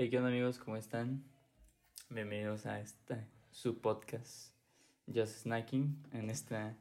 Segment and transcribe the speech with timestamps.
[0.00, 0.60] Hey, ¿qué onda amigos?
[0.60, 1.24] ¿Cómo están?
[2.08, 4.54] Bienvenidos a esta su podcast
[5.12, 6.76] Just Snacking en esta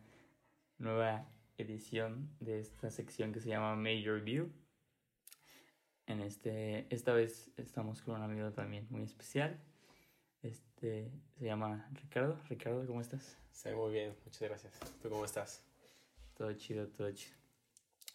[0.78, 1.26] nueva
[1.58, 4.52] edición de esta sección que se llama Major View.
[6.06, 9.60] En este, esta vez estamos con un amigo también muy especial.
[10.44, 12.40] Este se llama Ricardo.
[12.48, 13.36] Ricardo, ¿cómo estás?
[13.50, 14.80] Sí, muy bien, muchas gracias.
[15.02, 15.64] ¿Tú cómo estás?
[16.36, 17.36] Todo chido, todo chido.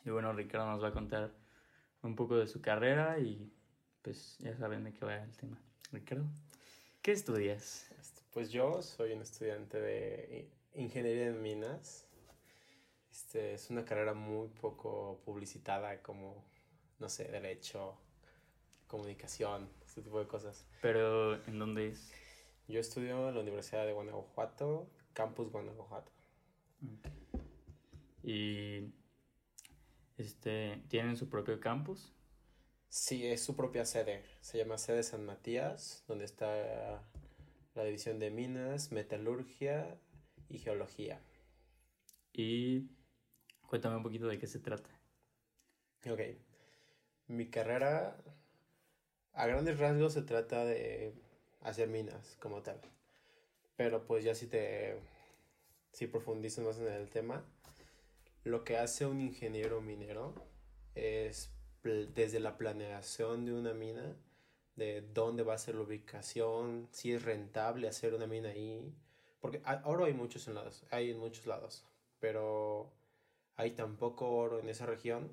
[0.04, 1.32] Y bueno, Ricardo nos va a contar
[2.02, 3.52] un poco de su carrera y
[4.02, 5.58] pues ya saben de qué va el tema.
[5.92, 6.24] Ricardo,
[7.00, 7.90] ¿qué estudias?
[8.00, 12.06] Este, pues yo soy un estudiante de ingeniería en minas.
[13.10, 16.44] Este, es una carrera muy poco publicitada como,
[16.98, 17.96] no sé, derecho,
[18.86, 20.66] comunicación, este tipo de cosas.
[20.80, 22.10] Pero, ¿en dónde es?
[22.68, 26.10] Yo estudio en la Universidad de Guanajuato, Campus Guanajuato.
[28.22, 28.92] ¿Y
[30.16, 32.12] este, tienen su propio campus?
[32.94, 34.22] Sí, es su propia sede.
[34.42, 37.02] Se llama Sede San Matías, donde está
[37.74, 39.98] la división de minas, metalurgia
[40.50, 41.18] y geología.
[42.34, 42.90] Y
[43.66, 44.90] cuéntame un poquito de qué se trata.
[46.06, 46.20] Ok.
[47.28, 48.22] Mi carrera,
[49.32, 51.14] a grandes rasgos, se trata de
[51.62, 52.78] hacer minas como tal.
[53.74, 55.00] Pero pues ya si te,
[55.92, 57.42] si profundizas más en el tema,
[58.44, 60.34] lo que hace un ingeniero minero
[60.94, 64.16] es desde la planeación de una mina,
[64.76, 68.94] de dónde va a ser la ubicación, si es rentable hacer una mina ahí.
[69.40, 71.84] Porque oro hay muchos lados, hay en muchos lados,
[72.20, 72.92] pero
[73.56, 75.30] hay tan poco oro en esa región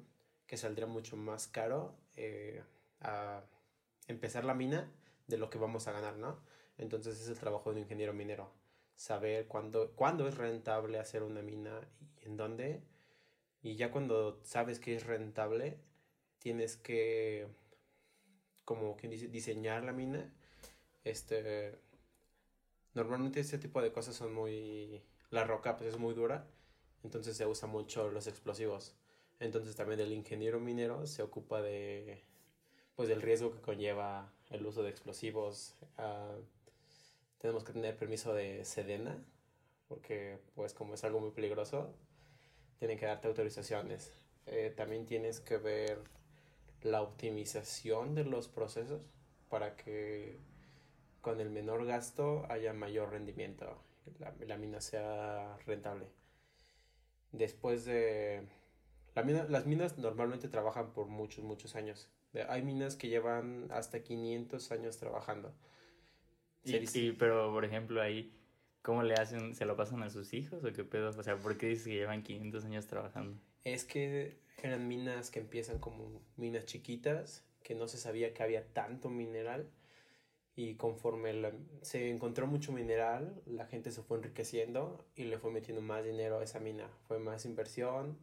[0.47, 2.63] que saldría mucho más caro eh,
[3.01, 3.43] a
[4.07, 4.91] empezar la mina
[5.27, 6.39] de lo que vamos a ganar, ¿no?
[6.77, 8.51] Entonces es el trabajo de un ingeniero minero,
[8.95, 11.79] saber cuándo, cuándo es rentable hacer una mina
[12.21, 12.81] y en dónde.
[13.61, 15.77] Y ya cuando sabes que es rentable,
[16.39, 17.47] tienes que,
[18.65, 20.33] como quien dice, diseñar la mina.
[21.03, 21.79] Este,
[22.93, 26.47] normalmente este tipo de cosas son muy, la roca pues es muy dura,
[27.03, 28.95] entonces se usa mucho los explosivos.
[29.39, 32.23] Entonces también el ingeniero minero se ocupa de,
[32.95, 35.75] pues del riesgo que conlleva el uso de explosivos.
[35.97, 36.43] Uh,
[37.37, 39.17] tenemos que tener permiso de Sedena,
[39.87, 41.93] porque pues como es algo muy peligroso,
[42.77, 44.11] tienen que darte autorizaciones.
[44.45, 46.01] Eh, también tienes que ver
[46.83, 49.09] la optimización de los procesos
[49.49, 50.39] para que
[51.21, 53.81] con el menor gasto haya mayor rendimiento,
[54.19, 56.07] la, la mina sea rentable.
[57.31, 58.47] Después de...
[59.15, 62.09] La mina, las minas normalmente trabajan por muchos, muchos años.
[62.47, 65.53] Hay minas que llevan hasta 500 años trabajando.
[66.63, 68.31] Y, pero, por ejemplo, ahí,
[68.81, 69.55] ¿cómo le hacen?
[69.55, 71.09] ¿Se lo pasan a sus hijos o qué pedo?
[71.09, 73.39] O sea, ¿por qué dices que llevan 500 años trabajando?
[73.63, 78.65] Es que eran minas que empiezan como minas chiquitas, que no se sabía que había
[78.73, 79.69] tanto mineral.
[80.55, 81.33] Y conforme
[81.81, 86.39] se encontró mucho mineral, la gente se fue enriqueciendo y le fue metiendo más dinero
[86.39, 86.89] a esa mina.
[87.07, 88.17] Fue más inversión.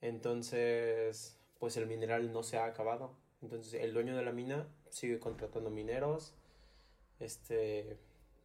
[0.00, 3.14] Entonces, pues el mineral no se ha acabado.
[3.42, 6.34] Entonces, el dueño de la mina sigue contratando mineros.
[7.20, 7.98] Este,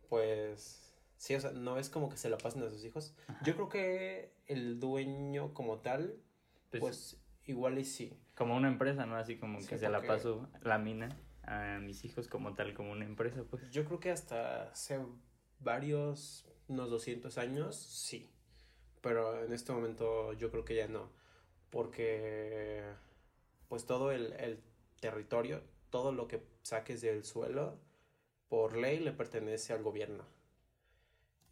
[0.10, 3.14] pues, sí, o sea, no es como que se la pasen a sus hijos.
[3.44, 6.18] Yo creo que el dueño como tal
[6.70, 8.18] pues, pues, igual y sí.
[8.36, 9.16] Como una empresa, ¿no?
[9.16, 11.10] Así como que se la paso la mina
[11.44, 13.70] a mis hijos como tal, como una empresa, pues.
[13.72, 15.00] Yo creo que hasta hace
[15.60, 18.30] varios, unos 200 años, sí.
[19.02, 21.10] Pero en este momento yo creo que ya no.
[21.70, 22.84] Porque,
[23.68, 24.62] pues todo el, el
[25.00, 27.80] territorio, todo lo que saques del suelo,
[28.48, 30.26] por ley le pertenece al gobierno.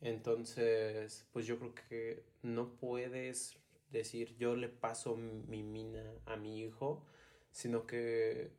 [0.02, 3.58] Entonces, pues yo creo que no puedes
[3.90, 7.06] decir yo le paso mi mina a mi hijo,
[7.52, 8.52] sino que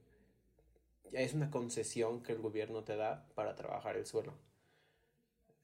[1.13, 4.35] es una concesión que el gobierno te da para trabajar el suelo.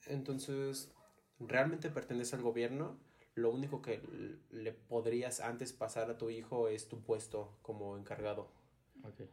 [0.07, 0.93] Entonces,
[1.39, 2.99] realmente pertenece al gobierno.
[3.35, 4.01] Lo único que
[4.51, 8.49] le podrías antes pasar a tu hijo es tu puesto como encargado.
[9.03, 9.29] Okay.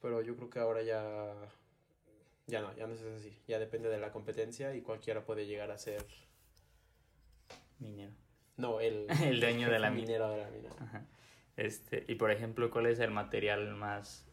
[0.00, 1.34] Pero yo creo que ahora ya
[2.46, 3.38] ya no, ya no es así.
[3.46, 6.04] Ya depende de la competencia y cualquiera puede llegar a ser
[7.78, 8.12] minero.
[8.60, 11.06] No, el, el dueño de la minero de la mina.
[11.56, 14.26] Este, y por ejemplo, ¿cuál es el material más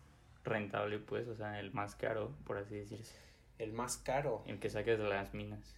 [0.44, 1.28] rentable, pues?
[1.28, 3.16] O sea, el más caro, por así decirse.
[3.58, 4.44] El más caro.
[4.46, 5.76] El que saques de las minas.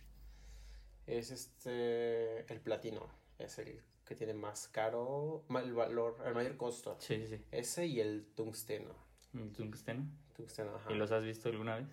[1.07, 3.07] Es este, el platino.
[3.39, 6.97] Es el que tiene más caro, el valor, el mayor costo.
[6.99, 7.39] Sí, sí.
[7.51, 8.93] Ese y el tungsteno.
[9.33, 10.07] ¿El tungsteno?
[10.35, 10.91] Tungsteno, ajá.
[10.91, 11.87] ¿Y los has visto alguna vez?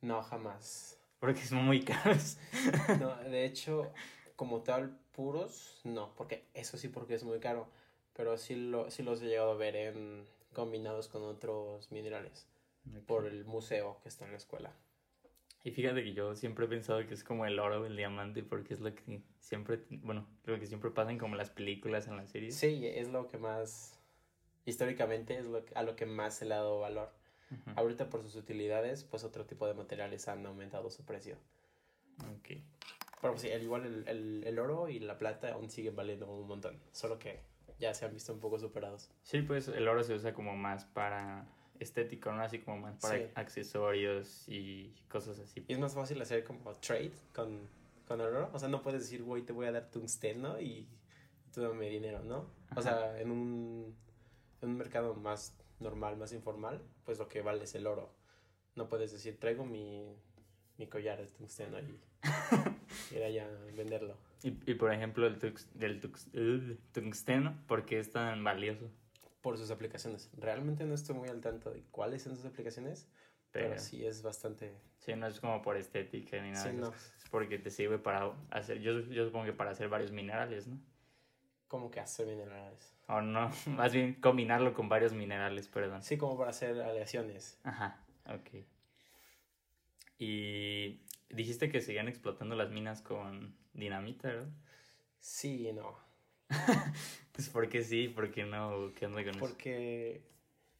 [0.00, 0.98] No, jamás.
[1.20, 2.38] Porque son muy caros.
[3.00, 3.92] no, de hecho,
[4.38, 7.66] como tal, puros, no, porque eso sí porque es muy caro,
[8.14, 12.46] pero sí, lo, sí los he llegado a ver en combinados con otros minerales.
[13.08, 14.72] por el museo que está en la escuela.
[15.64, 18.44] Y fíjate que yo siempre he pensado que es como el oro o el diamante
[18.44, 22.16] porque es lo que siempre, bueno, lo que siempre pasa en como las películas, en
[22.16, 22.54] las series.
[22.56, 23.98] Sí, es lo que más,
[24.66, 27.10] históricamente es lo que- a lo que más se le ha dado valor.
[27.50, 27.72] Ujú.
[27.74, 31.36] Ahorita por sus utilidades, pues otro tipo de materiales han aumentado su precio.
[32.20, 32.62] Ok.
[33.20, 36.30] Pero pues, sí, el, igual el, el, el oro y la plata aún siguen valiendo
[36.30, 37.40] un montón, solo que
[37.78, 39.10] ya se han visto un poco superados.
[39.22, 41.46] Sí, pues el oro se usa como más para
[41.80, 42.42] estético, ¿no?
[42.42, 43.24] Así como más para Sí.
[43.34, 45.64] accesorios y cosas así.
[45.68, 47.68] Y es más fácil hacer como trade con,
[48.06, 48.50] con el oro.
[48.52, 50.88] O sea, no puedes decir, güey, te voy a dar tungsteno y
[51.52, 52.50] tú dame dinero, ¿no?
[52.76, 53.96] O sea, en un,
[54.60, 58.12] en un mercado más normal, más informal, pues lo que vale es el oro.
[58.74, 60.16] No puedes decir, traigo mi,
[60.78, 62.00] mi collar de tungsteno y
[63.14, 64.16] ir allá a venderlo.
[64.42, 68.90] Y, y por ejemplo, el tux, del tux, uh, tungsteno, ¿por qué es tan valioso?
[69.40, 70.30] Por sus aplicaciones.
[70.36, 73.08] Realmente no estoy muy al tanto de cuáles son sus aplicaciones,
[73.50, 74.74] pero, Pero sí es bastante...
[74.98, 76.70] sí, no es como por estética ni nada.
[76.70, 76.88] Sí, no.
[76.88, 80.78] Es porque te sirve para hacer, yo, yo supongo que para hacer varios minerales, ¿no?
[81.66, 82.94] Como que hace minerales.
[83.08, 86.02] O no, más bien combinarlo con varios minerales, perdón.
[86.02, 87.58] Sí, como para hacer aleaciones.
[87.64, 88.64] Ajá, ok.
[90.18, 94.48] Y dijiste que seguían explotando las minas con dinamita, ¿verdad?
[95.20, 95.96] Sí y no.
[97.32, 98.08] Pues ¿por qué sí?
[98.08, 98.92] ¿Por qué no?
[98.96, 99.38] ¿Qué onda con eso?
[99.40, 100.22] Porque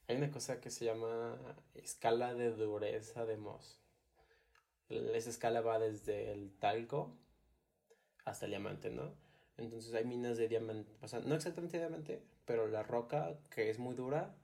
[0.08, 1.38] hay una cosa que se llama
[1.74, 3.80] escala de dureza de Mohs.
[4.88, 7.16] El- Esa escala va desde el talco
[8.24, 9.14] hasta el diamante, ¿no?
[9.56, 13.78] Entonces hay minas de diamante, o sea, no exactamente diamante, pero la roca que es
[13.78, 14.34] muy dura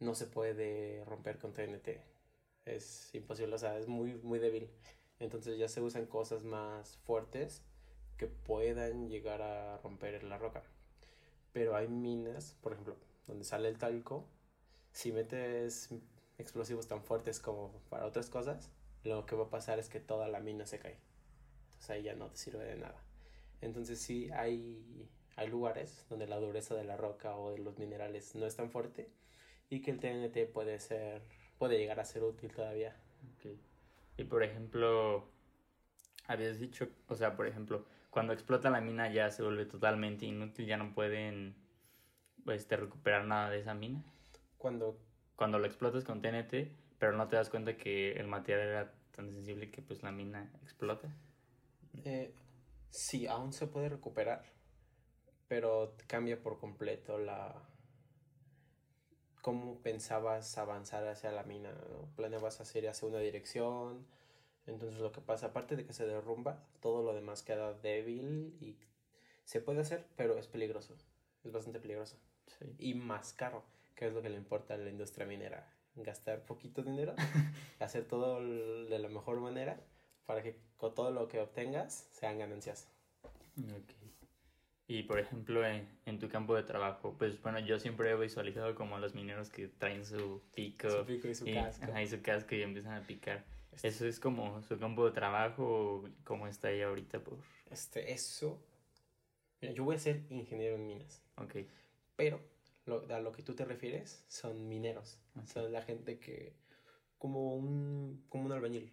[0.00, 2.02] no se puede romper con TNT.
[2.64, 4.70] Es imposible, o sea, es muy, muy débil.
[5.20, 7.62] Entonces ya se usan cosas más fuertes
[8.16, 10.62] que puedan llegar a romper la roca.
[11.52, 12.96] Pero hay minas, por ejemplo,
[13.26, 14.26] donde sale el talco,
[14.92, 15.90] si metes
[16.38, 18.70] explosivos tan fuertes como para otras cosas,
[19.04, 20.98] lo que va a pasar es que toda la mina se cae.
[21.64, 23.00] Entonces ahí ya no te sirve de nada.
[23.60, 28.34] Entonces sí hay, hay lugares donde la dureza de la roca o de los minerales
[28.34, 29.10] no es tan fuerte
[29.68, 31.22] y que el TNT puede ser
[31.58, 32.96] puede llegar a ser útil todavía.
[34.20, 35.30] Y por ejemplo,
[36.26, 40.66] habías dicho, o sea, por ejemplo, cuando explota la mina ya se vuelve totalmente inútil,
[40.66, 41.56] ya no pueden
[42.44, 44.04] pues, te recuperar nada de esa mina.
[44.58, 44.96] Cuando
[45.36, 49.30] Cuando lo explotas con TNT, pero no te das cuenta que el material era tan
[49.30, 51.08] sensible que pues la mina explota.
[52.04, 52.34] eh,
[52.90, 54.44] sí, aún se puede recuperar,
[55.48, 57.69] pero cambia por completo la
[59.42, 62.08] cómo pensabas avanzar hacia la mina, ¿no?
[62.16, 64.06] Planeabas hacer hacia una dirección,
[64.66, 68.76] entonces lo que pasa, aparte de que se derrumba, todo lo demás queda débil y
[69.44, 70.94] se puede hacer, pero es peligroso,
[71.44, 72.16] es bastante peligroso
[72.58, 72.74] Sí.
[72.78, 73.62] y más caro,
[73.94, 77.14] que es lo que le importa a la industria minera, gastar poquito dinero,
[77.78, 79.80] hacer todo de la mejor manera
[80.26, 82.88] para que con todo lo que obtengas sean ganancias.
[83.58, 83.99] Ok.
[84.90, 88.74] Y por ejemplo, en, en tu campo de trabajo, pues bueno, yo siempre he visualizado
[88.74, 91.84] como los mineros que traen su pico, Su pico y su y, casco.
[91.84, 93.44] ajá, y su casco y empiezan a picar.
[93.82, 97.20] ¿Eso es como su campo de trabajo o cómo está ahí ahorita?
[97.20, 97.38] Por...
[97.70, 98.60] Este, eso.
[99.60, 101.56] Mira, yo voy a ser ingeniero en minas, Ok,
[102.16, 102.40] pero
[102.86, 105.20] lo, a lo que tú te refieres son mineros.
[105.36, 105.46] Ok.
[105.46, 106.52] Son la gente que.
[107.18, 108.92] como un, como un albañil.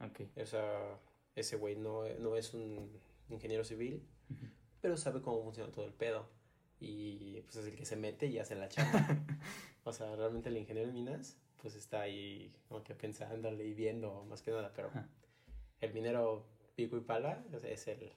[0.00, 0.22] ok.
[0.42, 0.98] O sea,
[1.36, 2.90] ese güey no, no es un
[3.28, 4.46] ingeniero civil, Ujú.
[4.86, 6.28] Pero sabe cómo funciona todo el pedo.
[6.78, 9.04] Y pues es el que se mete y hace la chamba.
[9.82, 14.24] o sea, realmente el ingeniero en minas, pues está ahí como que pensándole y viendo
[14.26, 15.08] más que nada, pero Ajá.
[15.80, 18.12] el minero pico y pala es el.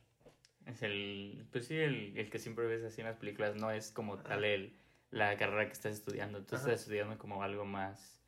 [0.68, 3.90] Es el, pues sí, el, el que siempre ves así en las películas, no es
[3.90, 4.78] como tal el,
[5.10, 6.46] la carrera que estás estudiando.
[6.46, 6.66] Tú Ajá.
[6.66, 8.22] estás estudiando como algo más,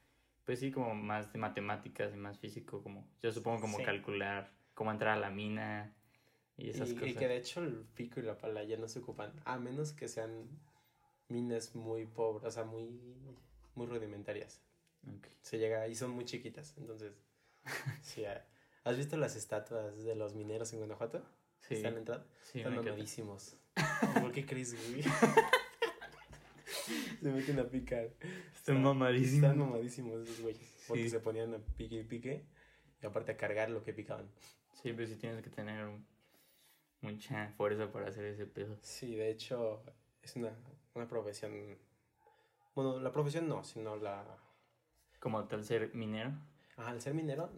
[0.45, 3.83] pues sí, como más de matemáticas y más físico, como yo supongo como Sí.
[3.83, 5.93] calcular, cómo entrar a la mina
[6.61, 7.15] y esas y, y cosas.
[7.17, 10.07] que de hecho el pico y la pala ya no se ocupan, a menos que
[10.07, 10.47] sean
[11.27, 12.89] minas muy pobres, o sea, muy,
[13.75, 14.61] muy rudimentarias.
[15.07, 15.27] Ok.
[15.41, 17.13] Se llega y son muy chiquitas, entonces.
[18.01, 18.23] sí,
[18.83, 21.23] ¿Has visto las estatuas de los mineros en Guanajuato?
[21.61, 22.25] Sí, ¿Están en la entrada?
[22.51, 23.55] sí, Están mamadísimos.
[24.21, 25.03] ¿Por qué crees, güey?
[27.21, 28.09] se meten a picar.
[28.55, 29.43] Están mamadísimos.
[29.51, 30.83] Están mamadísimos esos güeyes.
[30.87, 31.09] Porque Sí.
[31.09, 32.45] se ponían a pique y pique.
[33.01, 34.29] Y aparte a cargar lo que picaban.
[34.81, 36.05] Sí, pues sí tienes que tener un-
[37.01, 38.77] mucha fuerza para hacer ese pedo.
[38.81, 39.83] Sí, de hecho,
[40.21, 40.55] es una,
[40.93, 41.77] una profesión.
[42.75, 44.25] Bueno, la profesión no, sino la.
[45.19, 46.31] Como tal ser minero.
[46.77, 47.51] Ajá, el ser minero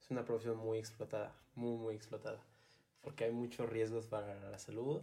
[0.00, 2.42] es una profesión muy explotada, muy, muy explotada.
[3.00, 5.02] Porque hay muchos riesgos para la salud,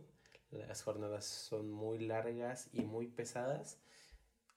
[0.52, 3.80] las jornadas son muy largas y muy pesadas.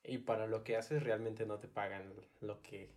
[0.05, 2.95] Y para lo que haces realmente no te pagan lo que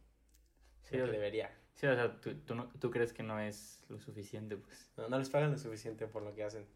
[0.84, 1.52] Sí, lo que debería.
[1.74, 4.92] Sí, o sea, tú, tú, no- tú crees que no es lo suficiente, pues.
[4.98, 6.68] No, no les pagan lo suficiente por lo que hacen.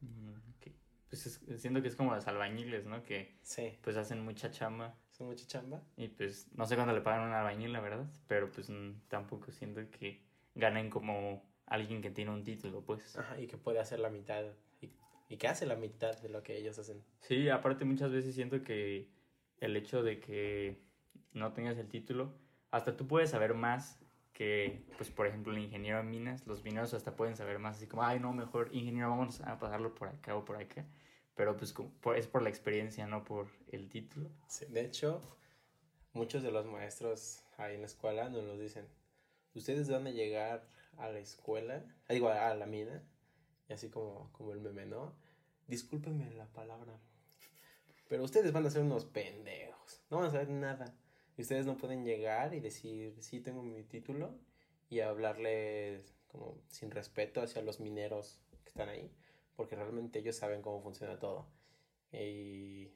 [0.00, 0.68] Mm, ok.
[1.08, 3.02] Pues es- siento que es como los albañiles, ¿no?
[3.02, 5.82] Que Sí, pues hacen mucha chamba es mucha chamba.
[5.96, 8.70] y pues no sé cuándo le pagan a un albañil, la verdad, pero pues
[9.08, 10.22] tampoco siento que
[10.54, 13.16] ganen como alguien que tiene un título, pues.
[13.16, 14.44] Ajá, y que puede hacer la mitad.
[14.80, 14.90] Y,
[15.28, 17.02] y que hace la mitad de lo que ellos hacen.
[17.20, 19.08] Sí, aparte muchas veces siento que
[19.58, 20.82] el hecho de que
[21.32, 22.34] no tengas el título,
[22.70, 23.98] hasta tú puedes saber más
[24.36, 27.86] que, pues por ejemplo, el ingeniero en minas, los mineros hasta pueden saber más, así
[27.86, 30.84] como, ay, no, mejor ingeniero, vamos a pasarlo por acá o por acá,
[31.34, 31.74] pero pues
[32.16, 34.28] es por la experiencia, no por el título.
[34.46, 35.22] Sí, de hecho,
[36.12, 38.86] muchos de los maestros ahí en la escuela nos lo dicen.
[39.54, 43.02] Ustedes van a llegar a la escuela, ah, digo, a la mina,
[43.70, 45.14] y así como, como el meme, ¿no?
[45.66, 46.92] Discúlpenme la palabra,
[48.06, 50.94] pero ustedes van a ser unos pendejos, no van a saber nada.
[51.36, 54.38] Y ustedes no pueden llegar y decir, sí, tengo mi título,
[54.88, 59.10] y hablarles como sin respeto hacia los mineros que están ahí,
[59.56, 61.46] porque realmente ellos saben cómo funciona todo.
[62.12, 62.86] Y,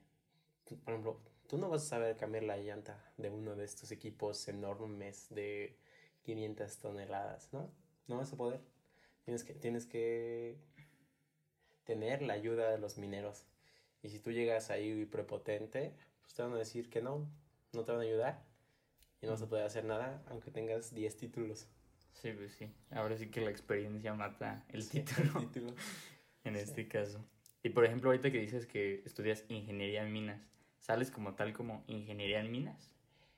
[0.85, 4.47] por ejemplo, tú no vas a saber cambiar la llanta de uno de estos equipos
[4.49, 5.76] enormes de
[6.23, 7.70] 500 toneladas, ¿no?
[8.06, 8.61] No vas a poder.
[9.25, 10.56] Tienes que, tienes que
[11.85, 13.44] tener la ayuda de los mineros.
[14.02, 17.28] Y si tú llegas ahí prepotente, pues te van a decir que no,
[17.73, 18.43] no te van a ayudar.
[19.23, 21.69] Y no vas a poder hacer nada, aunque tengas 10 títulos.
[22.15, 25.41] Sí, pues sí, ahora sí que la experiencia mata el Sí, título.
[25.41, 25.75] el título.
[26.45, 26.62] en Sí.
[26.62, 27.25] este caso.
[27.62, 30.41] Y por ejemplo, ahorita que dices que estudias ingeniería en minas,
[30.79, 32.91] ¿sales como tal como ingeniería en minas?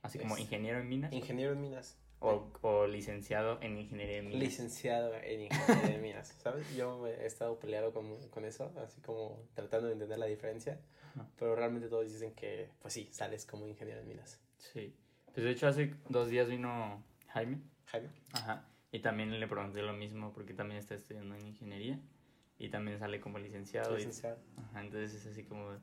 [0.03, 1.13] Así como Es- ingeniero en minas.
[1.13, 1.99] Ingeniero en minas.
[2.21, 4.41] o, o licenciado en ingeniería en minas.
[4.41, 6.73] Licenciado en ingeniería de minas, ¿sabes?
[6.77, 10.79] Yo he estado peleado con, con eso, así como tratando de entender la diferencia,
[11.15, 11.29] Ajá.
[11.39, 14.41] pero realmente todos dicen que, pues sí, sales como ingeniero en minas.
[14.59, 14.95] Sí.
[15.27, 17.59] Pues de hecho hace dos días vino Jaime.
[17.87, 18.67] Jaime, Ajá.
[18.91, 21.99] Y también le pregunté lo mismo porque también está estudiando en ingeniería.
[22.59, 23.95] Y también sale como licenciado.
[23.95, 24.39] y- licenciado.
[24.57, 25.79] Ajá, entonces es así como...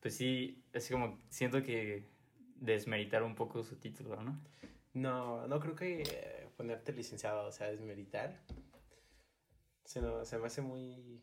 [0.00, 1.18] Pues sí, es como...
[1.30, 2.06] Siento que
[2.56, 4.38] desmeritar un poco su título, ¿no?
[4.92, 8.40] No, no creo que eh, ponerte licenciado, o sea, desmeritar,
[9.84, 11.20] sino se me hace muy,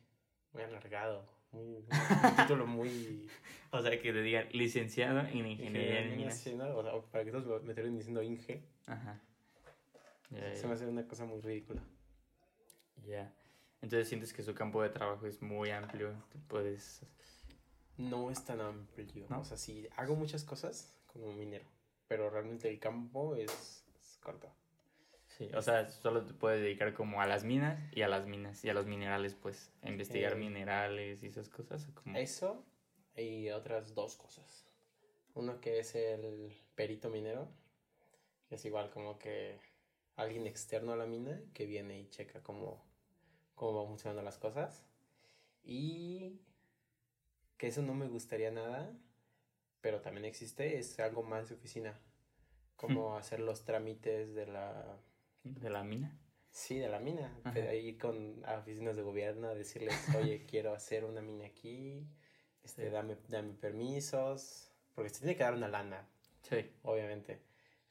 [0.54, 3.30] muy alargado, muy, un título muy...
[3.72, 6.38] O sea, que te digan licenciado en ingeniería en minas.
[6.38, 6.76] sí, ¿no?
[6.76, 9.22] O sea, para que todos me terminen diciendo Inge, Ajá.
[10.30, 10.68] Ya, se ya.
[10.68, 11.82] me hace una cosa muy ridícula.
[13.06, 13.34] Ya.
[13.82, 16.14] Entonces sientes que su campo de trabajo es muy amplio.
[16.48, 17.02] Puedes.
[17.98, 19.26] No es tan amplio.
[19.30, 19.40] ¿No?
[19.42, 21.66] O sea, sí, hago muchas cosas como minero,
[22.08, 24.50] pero realmente el campo es, es corto.
[25.42, 28.64] Sí, o sea, solo te puedes dedicar como a las minas y a las minas
[28.64, 31.88] y a los minerales, pues, a investigar Eh, minerales y esas cosas.
[31.96, 32.64] como- Eso
[33.16, 34.68] y otras dos cosas.
[35.34, 37.48] Uno que es el perito minero,
[38.50, 39.60] que es igual como que
[40.16, 42.86] alguien externo a la mina que viene y checa cómo,
[43.56, 44.86] cómo van funcionando las cosas.
[45.64, 46.40] Y
[47.58, 48.96] que eso no me gustaría nada,
[49.82, 52.00] pero también existe, es algo más de oficina.
[52.76, 55.00] Como hacer los trámites de la
[55.44, 56.18] de la mina.
[56.52, 57.34] Sí, de la mina.
[57.54, 62.06] Pero Ir con a oficinas de gobierno a decirles, oye, quiero hacer una mina aquí,
[62.64, 62.90] este, Sí.
[62.92, 66.06] dame, dame permisos, porque se tiene que dar una lana,
[66.44, 66.70] Sí.
[66.84, 67.40] obviamente.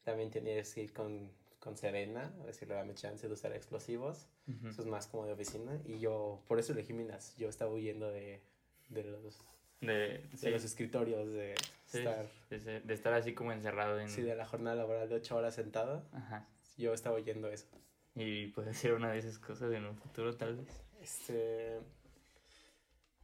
[0.03, 4.29] También tienes que ir con, con Serena, a decirle, dame chance de usar explosivos.
[4.49, 4.69] Ujú.
[4.69, 5.81] Eso es más como de oficina.
[5.85, 7.37] Y yo, por eso elegí minas.
[7.37, 8.43] Yo estaba huyendo de,
[8.89, 9.39] de, los,
[9.81, 9.87] De,
[10.19, 11.55] de sí, los escritorios, de
[11.87, 14.09] sí, estar, de, estar así como encerrado en...
[14.09, 16.03] sí, de la jornada laboral de ocho horas sentado.
[16.13, 16.47] Ajá.
[16.81, 17.67] Yo estaba huyendo de eso.
[18.15, 20.83] Y puede ser una de esas cosas en un futuro, tal vez.
[21.01, 21.77] Este.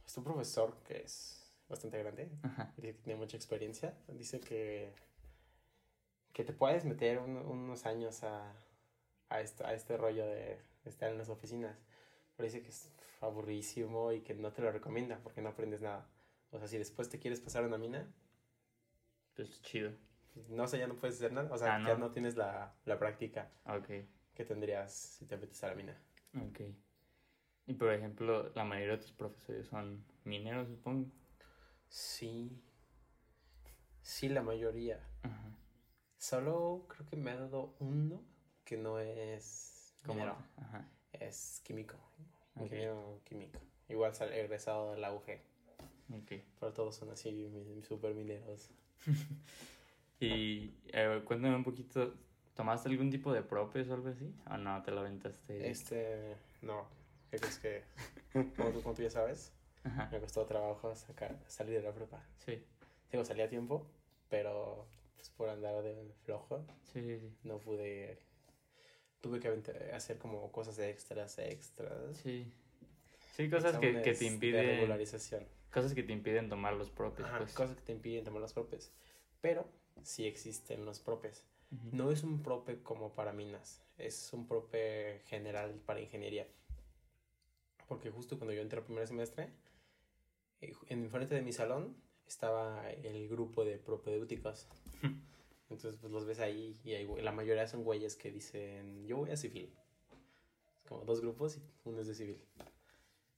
[0.05, 2.29] Es un profesor que es bastante grande.
[2.43, 2.73] Ajá.
[2.77, 3.97] Dice que tiene mucha experiencia.
[4.07, 4.93] Dice que.
[6.33, 8.53] que te puedes meter un- unos años a,
[9.29, 11.77] a, esto, a este rollo de estar en las oficinas.
[12.35, 16.07] Pero dice que es aburridísimo y que no te lo recomienda porque no aprendes nada.
[16.51, 18.07] O sea, si después te quieres pasar a una mina,
[19.35, 19.91] Pues chido.
[20.49, 21.51] No sé, ya no puedes hacer nada.
[21.53, 22.11] O sea, Ah, ya no.
[22.11, 23.51] tienes la, la práctica
[24.33, 25.97] que tendrías si te metes a la mina.
[26.35, 26.61] Ok.
[27.65, 31.09] Y por ejemplo, la mayoría de tus profesores son mineros, supongo.
[31.89, 32.61] Sí.
[34.01, 35.05] Sí, la mayoría.
[35.23, 35.51] Ajá.
[36.17, 38.23] Solo creo que me ha dado uno
[38.63, 40.15] que no es ¿Cómo?
[40.19, 40.89] minero, Ajá.
[41.13, 41.95] es químico,
[42.55, 43.59] ingeniero químico.
[43.89, 45.29] Igual sal egresado de la UG,
[46.13, 46.31] Ok.
[46.59, 47.49] pero todos son así
[47.87, 48.69] super mineros.
[50.19, 52.15] Y eh, cuéntame un poquito,
[52.55, 54.33] ¿tomaste algún tipo de propes o algo así?
[54.49, 55.69] ¿O no, te lo aventaste?
[55.69, 56.87] Este, no,
[57.29, 57.83] ¿qué crees que?
[58.55, 59.51] Como tú, como tú ya sabes,
[59.83, 60.09] Ajá.
[60.11, 62.23] me costó trabajo sacar, salir de la prepa.
[62.37, 62.63] Sí.
[63.11, 63.87] Digo, salí a tiempo,
[64.29, 67.33] pero pues por andar de flojo, Sí, sí, sí.
[67.43, 68.19] no pude,
[69.21, 69.47] tuve que
[69.93, 72.17] hacer como cosas extras, extras.
[72.17, 72.51] Sí.
[73.35, 74.65] Sí, cosas que, que te De impiden.
[74.65, 75.47] regularización.
[75.71, 77.53] Cosas que te impiden tomar los propios, Ajá, pues.
[77.53, 78.91] cosas que te impiden tomar los propes.
[79.41, 79.67] Pero
[80.03, 81.43] sí existen los propes.
[81.91, 86.47] No es un prope como para minas, es un prope general para ingeniería.
[87.87, 89.49] Porque justo cuando yo entré al primer semestre,
[90.61, 94.67] eh, en frente de mi salón estaba el grupo de propedéuticos.
[95.69, 99.31] Entonces, pues los ves ahí y hay la mayoría son güeyes que dicen, yo voy
[99.31, 99.73] a civil.
[100.77, 102.41] Es como dos grupos y uno es de civil.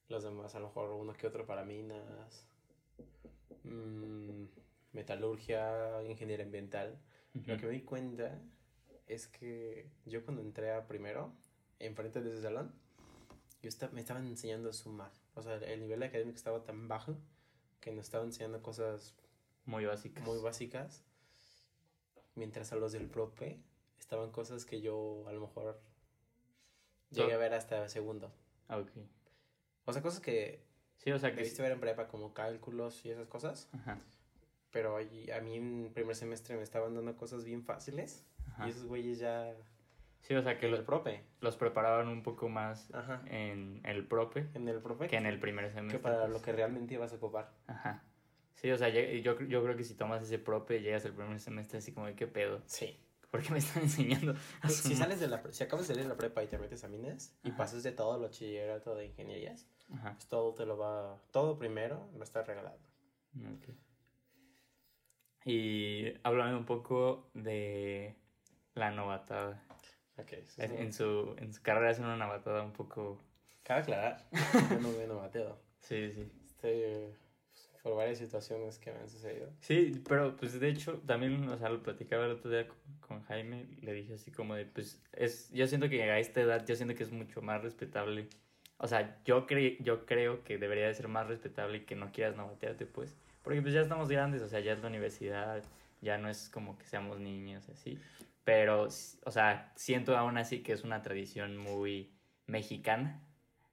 [0.07, 2.45] Los demás, a lo mejor uno que otro para minas,
[3.63, 4.45] mm,
[4.93, 6.99] metalurgia, ingeniería ambiental.
[7.45, 8.39] Lo que me di cuenta
[9.07, 11.33] es que yo cuando entré a primero,
[11.79, 12.73] enfrente de ese salón,
[13.61, 15.11] yo esta- me estaban enseñando a sumar.
[15.35, 17.17] O sea, el nivel académico estaba tan bajo
[17.79, 19.15] que nos estaban enseñando cosas
[19.65, 20.25] Muy básicas.
[20.25, 21.03] muy básicas,
[22.35, 23.59] mientras a los del prope
[23.99, 25.79] estaban cosas que yo a lo mejor
[27.11, 28.31] llegué a ver hasta segundo.
[28.67, 28.89] Ah, ok.
[29.85, 30.63] O sea, cosas que
[30.97, 31.37] Sí, o sea que.
[31.37, 33.99] debiste ver en prepa como cálculos y esas cosas, Ajá.
[34.71, 38.67] Pero ahí- a mí en primer semestre me estaban dando cosas bien fáciles Ajá.
[38.67, 39.53] y esos güeyes ya
[40.21, 41.23] Sí, o sea que los, prope.
[41.39, 43.21] los preparaban un poco más Ajá.
[43.27, 45.07] en el prope En el profe.
[45.07, 45.97] que en el primer semestre.
[45.97, 46.31] que para pues.
[46.33, 47.53] lo que realmente ibas a ocupar.
[47.67, 48.03] Ajá.
[48.55, 48.99] Sí, o sea, yo,
[49.39, 52.27] yo creo que si tomas ese prope, llegas al primer semestre así como de qué
[52.27, 52.61] pedo.
[52.65, 52.99] Sí.
[53.31, 56.03] ¿Por qué me están enseñando a Pues, si sales de la si acabas de salir
[56.03, 57.57] de la prepa y te metes a minas y Ajá.
[57.57, 60.13] pasas de todo el bachillerato de ingenierías, Ajá.
[60.15, 62.77] pues todo te lo va, todo primero va a estar regalado.
[63.37, 63.69] Ok.
[65.51, 68.15] Y hablando un poco de
[68.75, 69.63] la novatada.
[70.17, 73.19] Ok, eso En, es- en su, en su carrera es una novatada un poco...
[73.63, 74.27] Cabe aclarar,
[74.69, 75.59] yo no veo novateo.
[75.79, 76.31] Sí, sí.
[76.45, 77.13] Este,
[77.51, 79.49] pues, por varias situaciones que me han sucedido.
[79.59, 83.21] Sí, pero pues de hecho también, o sea, lo platicaba el otro día con, con
[83.23, 86.75] Jaime, le dije así como de, pues, es, yo siento que a esta edad, yo
[86.75, 88.27] siento que es mucho más respetable.
[88.77, 92.35] O sea, yo, cre yo creo que debería de ser más respetable que no quieras
[92.35, 93.15] novatearte, pues.
[93.49, 95.63] Porque pues ya estamos grandes, o sea, ya es la universidad,
[96.01, 97.97] ya no es como que seamos niños, así.
[98.43, 102.13] Pero, o sea, siento aún así que es una tradición muy
[102.45, 103.23] mexicana,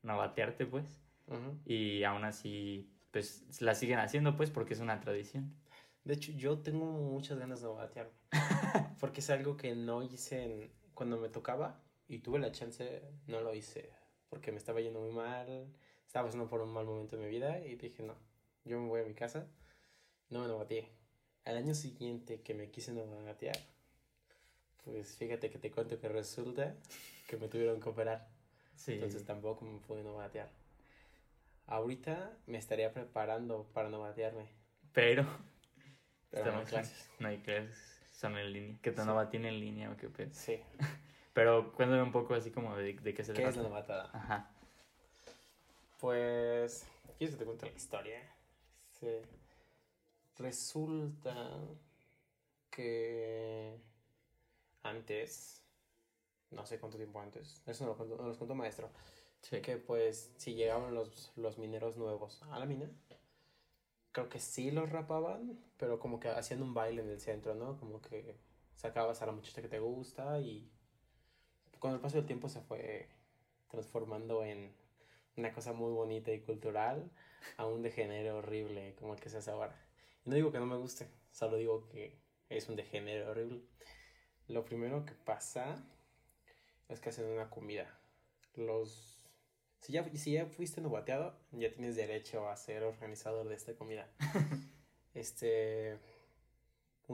[0.02, 0.86] novatearte, pues.
[1.26, 1.58] Ujú.
[1.66, 5.54] Y aún así, pues, la siguen haciendo, pues, porque es una tradición.
[6.04, 8.14] De hecho, yo tengo muchas ganas de novatearme.
[8.98, 13.42] porque es algo que no hice en- cuando me tocaba y tuve la chance, no
[13.42, 13.90] lo hice.
[14.30, 15.70] Porque me estaba yendo muy mal,
[16.06, 18.14] estaba pasando por un mal momento en mi vida y dije, no,
[18.64, 19.46] yo me voy a mi casa,
[20.30, 20.88] no me novateé.
[21.44, 23.56] Al año siguiente que me quise novatear,
[24.84, 26.74] pues fíjate que te cuento que resulta
[27.28, 28.28] que me tuvieron que operar.
[28.74, 28.94] Sí.
[28.94, 30.48] Entonces tampoco me pude novatear.
[31.66, 34.46] Ahorita me estaría preparando para novatearme.
[34.92, 35.26] Pero,
[36.30, 37.10] Pero no hay clases.
[37.18, 37.76] no hay clases,
[38.12, 38.78] son en línea.
[38.82, 39.08] Que tu Sí.
[39.30, 40.30] tiene en línea o qué pedo.
[40.32, 40.60] Sí.
[41.34, 43.68] Pero cuéntame un poco así como de, de qué se ¿Qué es la trata.
[43.68, 44.10] novatada?
[44.12, 44.50] Ajá.
[46.00, 46.86] Pues,
[47.18, 48.20] ¿quieres que te cuente la historia?
[49.00, 49.08] Sí.
[50.38, 51.34] Resulta
[52.70, 53.80] que
[54.82, 55.62] antes,
[56.50, 58.90] no sé cuánto tiempo antes, eso no lo contó, no los contó maestro,
[59.42, 59.60] Sí.
[59.62, 62.90] que pues si llegaban los, los mineros nuevos a la mina,
[64.12, 67.78] creo que sí los rapaban, pero como que hacían un baile en el centro, ¿no?
[67.78, 68.36] Como que
[68.74, 70.68] sacabas a la muchacha que te gusta y
[71.78, 73.08] con el paso del tiempo se fue
[73.68, 74.74] transformando en
[75.36, 77.10] una cosa muy bonita y cultural
[77.56, 79.85] a un degenere horrible como el que se hace ahora.
[80.26, 83.62] Y no digo que no me guste, solo digo que es un degenere horrible.
[84.48, 85.82] Lo primero que pasa
[86.88, 87.98] es que hacen una comida.
[88.54, 89.16] Los
[89.80, 94.10] si ya, si ya fuiste novateado, ya tienes derecho a ser organizador de esta comida.
[95.14, 95.98] este,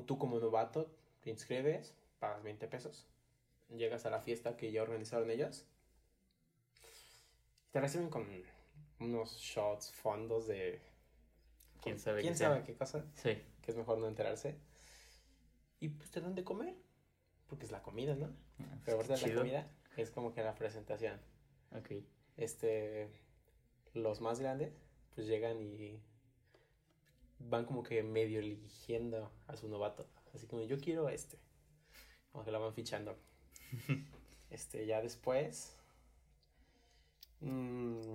[0.07, 3.07] tú como novato te inscribes, pagas 20 pesos,
[3.69, 5.67] llegas a la fiesta que ya organizaron ellos,
[7.73, 8.27] te reciben con
[9.01, 10.81] unos shots, fondos de...
[11.83, 12.49] ¿Quién sabe ¿Quién qué sea?
[12.49, 13.05] sabe qué cosa?
[13.15, 13.43] Sí.
[13.61, 14.57] Que es mejor no enterarse.
[15.81, 16.75] Y pues te dan de comer,
[17.49, 18.31] porque es la comida, ¿no?
[18.85, 21.21] Pero aparte de la comida, es como que la presentación
[21.73, 21.91] Ok.
[22.37, 23.11] este
[23.95, 24.73] los más grandes
[25.15, 26.01] pues llegan y
[27.39, 31.39] van como que medio eligiendo a su novato así como yo quiero a este
[32.31, 33.19] como que la van fichando
[34.51, 35.77] este ya después
[37.41, 38.15] mm,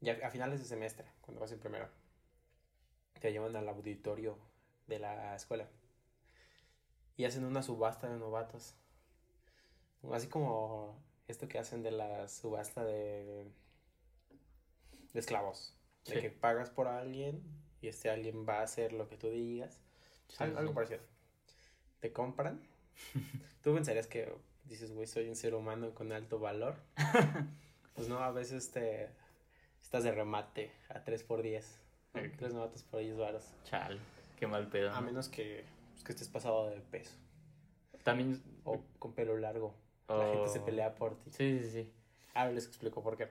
[0.00, 1.88] ya a finales de semestre cuando vas en primero
[3.24, 4.36] te llevan al auditorio
[4.86, 5.66] de la escuela
[7.16, 8.74] y hacen una subasta de novatos
[10.12, 13.50] así como esto que hacen de la subasta de,
[15.14, 15.74] de esclavos.
[16.04, 17.42] De que pagas por alguien
[17.80, 19.80] y este alguien va a hacer lo que tú digas.
[20.28, 21.00] Sí, Al- algo parecido.
[22.00, 22.60] te compran,
[23.62, 26.76] tú pensarías que dices, güey, soy un ser humano con alto valor.
[27.94, 29.08] pues no, a veces te
[29.80, 31.83] estás de remate a 3 por 10.
[32.14, 33.44] Tres novatos por 10 varos.
[33.64, 33.98] Chal,
[34.38, 34.90] qué mal pedo.
[34.92, 35.06] A ¿no?
[35.06, 37.16] menos que, pues, que estés pasado de peso.
[38.04, 38.42] También.
[38.64, 39.74] O con pelo largo.
[40.08, 41.30] La gente se o- pelea por ti.
[41.32, 41.92] Sí, sí, sí.
[42.34, 43.28] Ahora les explico por qué.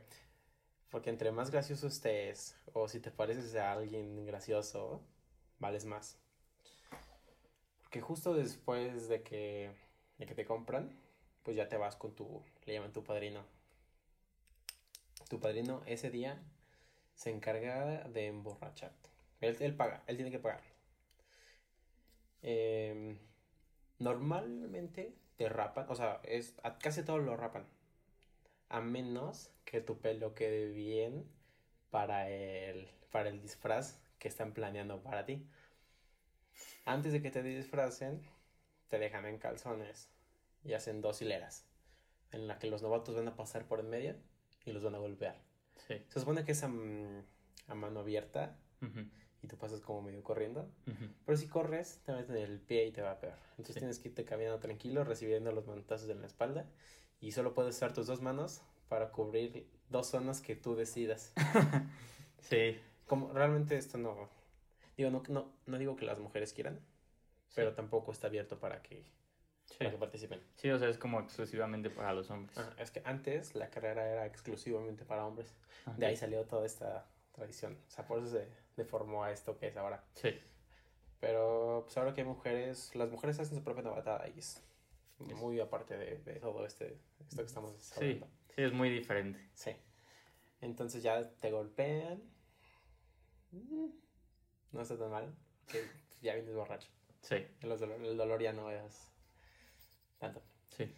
[0.90, 5.02] Porque entre más gracioso estés, o si te pareces a alguien gracioso,
[5.60, 6.20] vales más.
[7.82, 9.72] Porque justo después de que,
[10.18, 10.90] de que te compran,
[11.44, 13.44] pues ya te vas con tu, le llaman tu padrino.
[15.30, 16.42] Tu padrino ese día
[17.16, 19.10] se encarga de emborracharte.
[19.42, 20.62] Él, él paga, él tiene que pagar.
[22.42, 23.18] Em,
[24.00, 27.66] normalmente te rapan, o sea, es, a casi todos lo rapan.
[28.70, 31.26] A menos que tu pelo quede bien
[31.92, 35.48] para el, para el disfraz que están planeando para ti.
[36.86, 38.22] Antes de que te disfracen,
[38.90, 40.10] te dejan en calzones
[40.64, 41.66] y hacen dos hileras
[42.34, 44.16] en la que los novatos van a pasar por en medio
[44.66, 45.38] y los van a golpear.
[45.88, 45.96] Sí.
[46.10, 47.24] Se supone que es a, mm,
[47.68, 48.56] a mano abierta
[49.42, 50.70] y tú pasas como medio corriendo.
[51.26, 53.38] Pero si corres, te meten el pie y te va peor.
[53.52, 53.80] Entonces Sí.
[53.80, 56.66] tienes que irte caminando tranquilo, recibiendo los manotazos en la espalda.
[57.22, 61.34] Y solo puedes usar tus dos manos para cubrir dos zonas que tú decidas.
[62.42, 62.78] Sí.
[63.08, 64.30] Como realmente esto no.
[64.98, 66.80] Digo, no, no, no digo que las mujeres quieran,
[67.56, 69.06] pero tampoco está abierto para que,
[69.74, 69.78] Sí.
[69.80, 70.42] para que participen.
[70.56, 72.58] Sí, o sea, es como exclusivamente para los hombres.
[72.78, 75.56] Es que antes la carrera era exclusivamente para hombres.
[75.86, 75.98] Ajá.
[75.98, 77.78] De ahí salió toda esta tradición.
[77.88, 80.04] O sea, por eso se deformó a esto que es ahora.
[80.14, 80.30] Sí.
[81.20, 84.62] Pero pues ahora que hay mujeres, las mujeres hacen su propia novatada y es
[85.20, 87.96] muy aparte de, de todo este, esto que estamos Sí.
[88.02, 88.28] hablando.
[88.56, 89.40] Sí, es muy diferente.
[89.54, 89.72] Sí.
[90.62, 92.22] Entonces ya te golpean.
[93.52, 93.88] Mm,
[94.72, 95.34] No está tan mal.
[95.68, 95.84] Que
[96.22, 96.90] ya vienes borracho.
[97.22, 97.36] Sí.
[97.62, 99.13] El dolor, el dolor ya no es
[100.70, 100.92] Sí.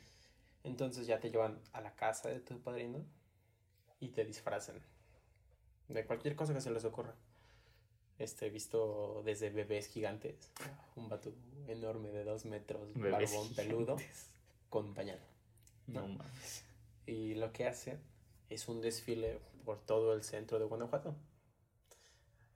[0.63, 3.05] Entonces ya te llevan a la casa de tu padrino
[3.99, 4.81] y te disfrazan.
[5.87, 7.13] De cualquier cosa que se les ocurra.
[8.17, 10.49] Este, visto desde bebés gigantes,
[10.95, 11.33] un vato
[11.67, 13.97] enorme de dos metros, Bebés barbón peludo,
[14.69, 15.19] con pañal.
[15.87, 16.63] No mames.
[17.05, 17.99] Y lo que hacen
[18.49, 21.13] es un desfile por todo el centro de Guanajuato.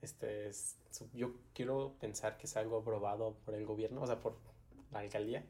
[0.01, 0.77] Este es,
[1.13, 4.37] yo quiero pensar que es algo aprobado por el gobierno, o sea, por
[4.91, 5.43] la alcaldía,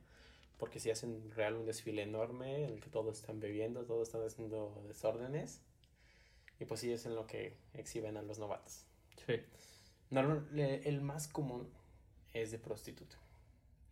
[0.60, 4.24] porque si hacen real un desfile enorme en el que todos están bebiendo, todos están
[4.24, 5.62] haciendo desórdenes,
[6.60, 8.86] y pues sí es en lo que exhiben a los novatos.
[9.26, 9.42] Sí.
[10.12, 11.68] Normal- el más común
[12.34, 13.16] es de prostituta.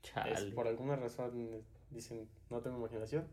[0.03, 0.51] Es, Chale.
[0.51, 3.27] por alguna razón dicen, no tengo imaginación,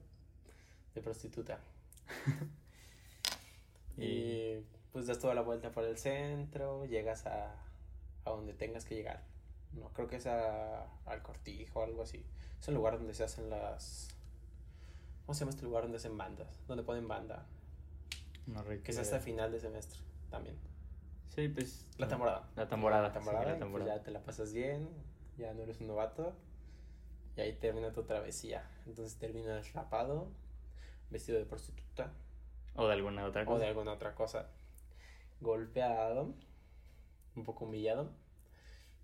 [0.94, 1.60] de prostituta.
[3.96, 4.56] Y
[4.92, 7.54] pues das toda la vuelta por el centro, llegas a,
[8.24, 9.22] a donde tengas que llegar.
[9.74, 12.24] No, creo que es a, al cortijo o algo así.
[12.60, 14.08] Es el lugar donde se hacen las...
[15.26, 16.60] ¿Cómo se llama este lugar donde hacen bandas?
[16.68, 17.46] Donde ponen banda.
[18.46, 20.56] no Que es hasta final de semestre también.
[21.34, 21.86] Sí, pues.
[21.98, 22.48] La temporada.
[22.56, 23.02] La temporada.
[23.08, 23.96] La temporada, sí, la pues, temporada.
[23.96, 24.88] ya te la pasas bien,
[25.36, 26.34] ya no eres un novato.
[27.36, 28.68] Y ahí termina tu travesía.
[28.86, 30.28] Entonces terminas rapado,
[31.10, 32.12] vestido de prostituta
[32.76, 33.56] O de alguna otra cosa.
[33.56, 34.48] o de alguna otra cosa.
[35.40, 36.32] Golpeado,
[37.34, 38.12] un poco humillado.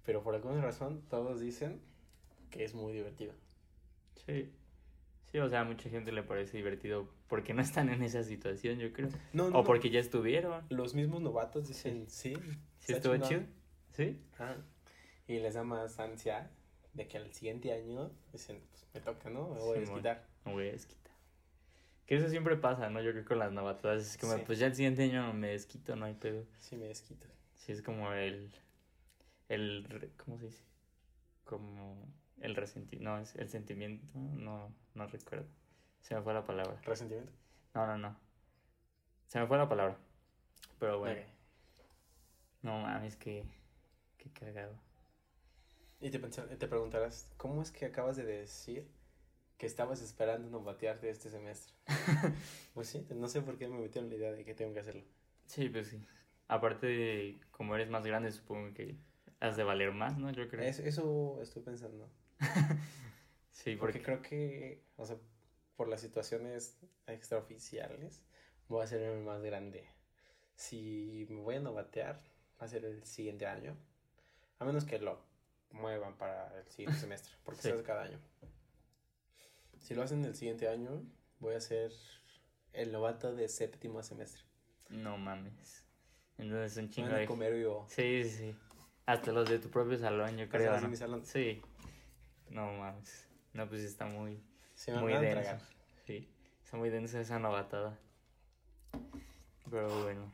[0.04, 1.80] Pero por alguna razón todos dicen
[2.50, 3.32] que es muy divertido.
[4.26, 4.50] Sí.
[5.30, 8.78] Sí, o sea, a mucha gente le parece divertido porque no están en esa situación,
[8.80, 9.08] yo creo.
[9.32, 10.64] No, O porque ya estuvieron.
[10.70, 12.34] Los mismos novatos dicen, sí,
[12.80, 13.28] ¿Sí estuvo chingón".
[13.28, 13.42] chido?
[13.92, 14.20] ¿Sí?
[14.34, 14.56] Ajá.
[15.28, 16.50] Y les da más ansia
[16.94, 19.50] de que al siguiente año dicen, pues me toca, ¿no?
[19.50, 20.02] Me voy a Simón.
[20.02, 20.26] desquitar.
[20.44, 21.12] No voy a desquitar.
[22.06, 23.00] Que eso siempre pasa, ¿no?
[23.00, 24.42] Yo creo que con las novatadas es como, Sí.
[24.44, 26.44] pues ya el siguiente año me desquito, no hay pedo.
[26.58, 27.28] Sí, me desquito.
[27.54, 28.50] Sí, es como el.
[29.50, 30.64] El ¿Cómo se dice?
[31.44, 32.08] Como
[32.40, 33.10] el resentimiento.
[33.10, 34.06] No, es el sentimiento.
[34.16, 35.46] No, no recuerdo.
[36.00, 36.80] Se me fue la palabra.
[36.84, 37.32] ¿Resentimiento?
[37.74, 38.16] No, no, no.
[39.26, 39.98] Se me fue la palabra.
[40.78, 41.20] Pero bueno.
[41.20, 41.26] Ok.
[42.62, 43.44] No mames, que.
[44.18, 44.78] Qué cagado.
[46.00, 48.88] Y te, te preguntarás, ¿cómo es que acabas de decir
[49.58, 51.74] que estabas esperando no batearte este semestre?
[52.74, 55.02] pues sí, no sé por qué me metieron la idea de que tengo que hacerlo.
[55.46, 56.00] Sí, pues sí.
[56.48, 58.96] Aparte, de, como eres más grande, supongo que
[59.40, 60.31] has de valer más, ¿no?
[60.31, 60.62] Yo creo.
[60.62, 62.09] Es- eso estoy pensando.
[63.53, 64.03] Sí, Porque porque.
[64.03, 65.16] creo que, o sea,
[65.76, 68.22] por las situaciones extraoficiales,
[68.68, 69.87] voy a hacerme más grande.
[70.55, 72.16] Si me voy a novatear,
[72.61, 73.76] va a ser el siguiente año.
[74.61, 75.20] A menos que lo
[75.72, 77.68] muevan para el siguiente semestre, porque Sí.
[77.68, 78.18] se hace cada año.
[79.81, 81.03] Si lo hacen el siguiente año,
[81.40, 81.92] voy a ser
[82.72, 84.42] el novato de séptimo semestre.
[84.90, 85.85] No mames.
[86.38, 87.26] Entonces un chingo van a de.
[87.26, 87.87] comer vivo.
[87.90, 88.57] Sí, sí, sí.
[89.06, 90.72] Hasta los de tu propio salón, yo creo.
[90.72, 90.88] los de ¿no?
[90.90, 91.24] mi salón.
[91.26, 91.62] Sí.
[92.50, 93.28] No mames.
[93.52, 94.42] No, pues está muy,
[94.88, 95.40] me muy denso.
[95.40, 95.60] tragar.
[96.06, 96.28] Sí,
[96.64, 97.98] está muy densa esa novatada.
[99.70, 100.32] Pero bueno,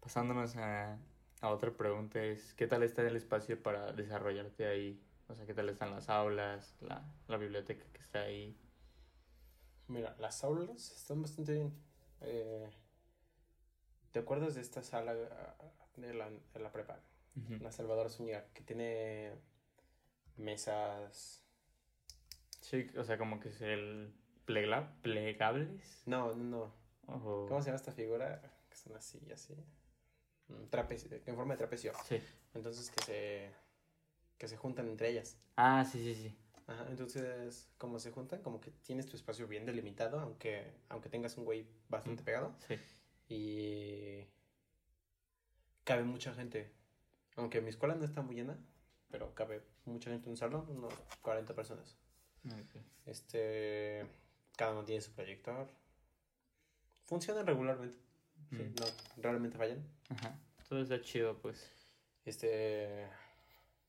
[0.00, 0.98] pasándonos a,
[1.40, 5.02] a otra pregunta es, ¿qué tal está el espacio para desarrollarte ahí?
[5.28, 8.56] O sea, ¿qué tal están las aulas, la, la biblioteca que está ahí?
[9.88, 11.74] Mira, las aulas están bastante bien.
[12.22, 12.70] Eh,
[14.12, 15.54] ¿Te acuerdas de esta sala ah,
[15.96, 16.98] de la, de la prepa?
[17.36, 17.54] Ujú.
[17.62, 19.32] La Salvador Zúñiga, que tiene
[20.36, 21.44] mesas.
[22.60, 24.12] Sí, o sea, como que es el
[24.46, 26.02] plegla- plegables.
[26.06, 26.80] No, no, no.
[27.46, 28.40] ¿Cómo se llama esta figura?
[28.68, 29.54] Que son así, así.
[30.48, 31.92] Mm, Trapecio, en forma de trapecio.
[32.06, 32.20] Sí.
[32.54, 33.50] Entonces que se,
[34.38, 35.36] que se juntan entre ellas.
[35.56, 36.36] Ah, sí, sí, sí.
[36.66, 41.36] Ajá, entonces, como se juntan, como que tienes tu espacio bien delimitado, aunque, aunque tengas
[41.36, 42.24] un güey bastante Mm.
[42.24, 42.54] pegado.
[42.68, 42.76] Sí.
[43.28, 44.26] Y
[45.84, 46.70] cabe mucha gente.
[47.40, 48.56] Aunque mi escuela no está muy llena,
[49.10, 51.96] pero cabe mucha gente en un salón, unos 40 personas.
[52.46, 52.82] Ok.
[53.06, 54.06] Este,
[54.56, 55.68] cada uno tiene su proyector.
[57.06, 57.96] Funcionan regularmente.
[58.50, 58.74] sí, Mm.
[58.80, 58.86] no,
[59.22, 59.86] realmente fallan.
[60.08, 60.38] Ajá.
[60.68, 61.70] Todo está chido, pues.
[62.24, 63.06] Este,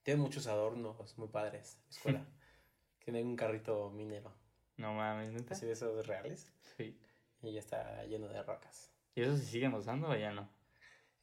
[0.04, 1.78] tiene muchos adornos muy padres.
[1.84, 2.26] la escuela.
[3.06, 4.34] tiene un carrito minero.
[4.78, 5.54] No mames, neta.
[5.54, 6.52] Así de esos reales.
[6.78, 6.98] Sí.
[7.42, 8.92] Y ya está lleno de rocas.
[9.16, 10.50] ¿Y eso se siguen usando o ya no?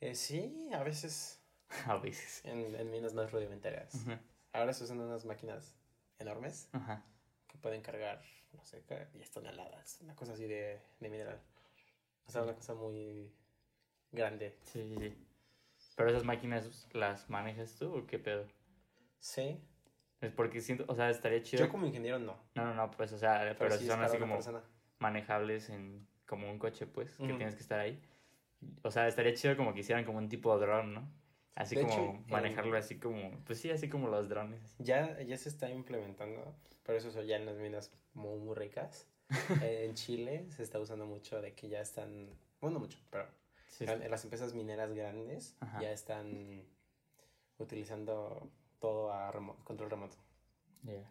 [0.00, 1.37] Eh, sí, a veces
[1.86, 2.44] A veces.
[2.44, 3.94] en, en minas más rudimentarias.
[3.94, 4.20] Ajá.
[4.52, 5.74] Ahora se usan unas máquinas
[6.18, 7.02] enormes Ajá.
[7.46, 8.22] que pueden cargar,
[8.54, 11.40] no sé, ca- 10 toneladas, una cosa así de, de mineral.
[12.26, 13.30] O sea, una cosa muy
[14.12, 14.56] grande.
[14.62, 15.26] Sí, sí, sí.
[15.96, 18.46] ¿Pero esas máquinas las manejas tú o qué pedo?
[19.20, 19.60] Sí.
[20.20, 21.64] Es porque siento, o sea, estaría chido.
[21.64, 22.36] Yo como ingeniero no.
[22.54, 24.62] No, no, no, pues, o sea, pero, Pero, sí son así como persona.
[24.98, 27.36] manejables en como un coche, pues, que Ujú.
[27.36, 28.02] tienes que estar ahí.
[28.82, 31.08] O sea, estaría chido como que hicieran como un tipo de dron, ¿no?
[31.58, 34.76] Así De como hecho, manejarlo en- así como, pues sí, así como los drones.
[34.78, 39.06] Ya, ya se está implementando, pero eso ya en las minas muy, muy ricas.
[39.72, 43.26] Eh, en Chile se está usando mucho de que ya están, bueno, no mucho, pero
[43.66, 45.80] Sí, en en las empresas mineras grandes Ajá.
[45.82, 46.62] ya están
[47.58, 49.32] utilizando todo a
[49.64, 50.16] control remoto.
[50.84, 51.02] Ya.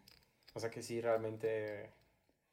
[0.54, 1.92] O sea que sí, realmente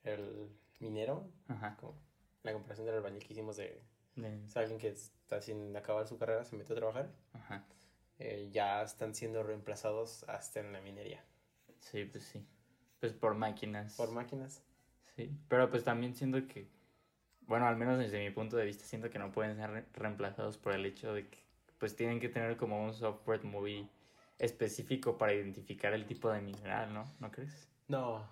[0.04, 1.76] el minero, Ajá.
[1.78, 1.96] como
[2.44, 3.82] la comparación del albañil que hicimos de
[4.16, 7.66] De- o sea, alguien que está sin acabar su carrera, se metió a trabajar, Ajá.
[8.20, 11.24] Eh, ya están siendo reemplazados hasta en la minería
[11.80, 12.44] Sí, pues sí.
[13.00, 13.96] Pues por máquinas.
[13.96, 14.64] por máquinas.
[15.16, 16.68] Sí, pero pues también siento que,
[17.42, 20.58] bueno, al menos desde mi punto de vista, siento que no pueden ser re- reemplazados
[20.58, 21.38] por el hecho de que
[21.78, 23.88] pues tienen que tener como un software muy
[24.40, 27.06] específico para identificar el tipo de mineral, ¿no?
[27.20, 27.70] ¿No crees?
[27.88, 28.28] No,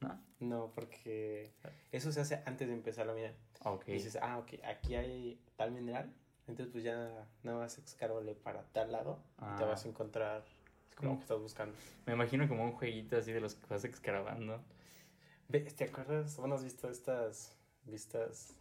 [0.00, 0.18] ¿No?
[0.40, 1.50] no, porque
[1.92, 3.32] eso se hace antes de empezar la mina.
[3.64, 3.88] Ok.
[3.88, 6.12] Y dices, ah, ok, aquí hay tal mineral,
[6.46, 9.66] entonces pues ya nada más excárvale para tal lado y te Ah.
[9.66, 10.44] vas a encontrar
[10.96, 11.74] como- lo que estás buscando.
[12.06, 14.62] Me imagino como un jueguito así de los que vas excavando.
[15.76, 16.36] ¿Te acuerdas?
[16.36, 18.54] ¿Bueno has visto estas vistas?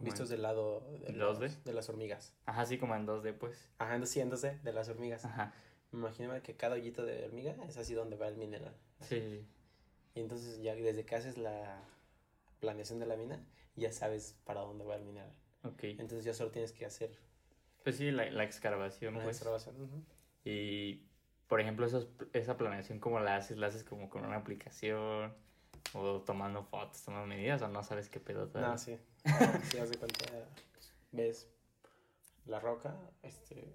[0.00, 1.40] Vistos en- del lado de, ¿2D?
[1.48, 2.32] los- de las hormigas.
[2.46, 3.68] Ajá, así como en 2D, pues.
[3.78, 5.24] Ajá, en 200 de las hormigas.
[5.24, 5.52] Ajá.
[5.90, 8.76] Me imagino que cada hoyito de hormiga es así donde va el mineral.
[9.00, 9.44] Sí.
[10.14, 11.80] Y entonces ya desde que haces la
[12.60, 15.32] planeación de la mina, ya sabes para dónde va el mineral.
[15.64, 15.82] Ok.
[15.84, 17.18] Entonces ya solo tienes que hacer
[17.84, 19.36] Pues sí, la, la excavación, una pues.
[19.38, 19.80] excavación.
[19.80, 20.02] Ujú.
[20.44, 21.06] Y,
[21.46, 23.58] por ejemplo, esos, esa planeación, ¿cómo la haces?
[23.58, 25.34] ¿La haces como con una aplicación?
[25.94, 27.62] ¿O tomando fotos, tomando medidas?
[27.62, 28.50] ¿O no sabes qué pedo?
[28.54, 28.98] No, sí.
[29.70, 30.24] Si haz de cuenta,
[31.12, 31.48] ves
[32.46, 33.74] la roca, este,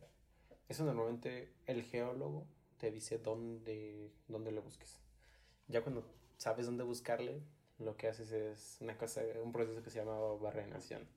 [0.68, 5.00] eso normalmente el geólogo te dice dónde, dónde lo busques.
[5.68, 6.04] Ya cuando
[6.38, 7.42] sabes dónde buscarle,
[7.80, 11.08] lo que haces es una cosa, un proceso que se llama barrenación.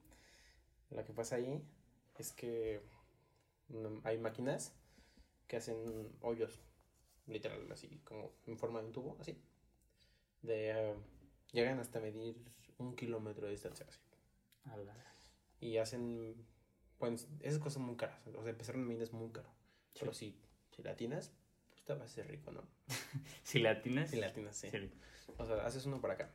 [0.90, 1.62] Lo que pasa ahí
[2.18, 2.80] es que
[3.68, 4.74] mm, hay máquinas
[5.46, 6.60] que hacen hoyos,
[7.26, 9.36] literal, así como en forma de un tubo, así.
[10.42, 10.94] De, eh,
[11.52, 12.36] llegan hasta medir
[12.78, 14.00] un kilómetro de distancia, así.
[15.60, 16.34] Y hacen,
[16.98, 18.26] pues, esas cosas muy caras.
[18.34, 19.48] O sea, empezar una mina es muy caro.
[19.98, 20.38] Pero si,
[20.70, 21.32] si la atinas,
[21.70, 22.62] pues te vas a ser rico, ¿no?
[23.42, 24.10] Si la tienes.
[24.10, 24.68] Si la atinas, sí.
[24.70, 24.90] sí.
[25.38, 26.30] O sea, haces uno para acá.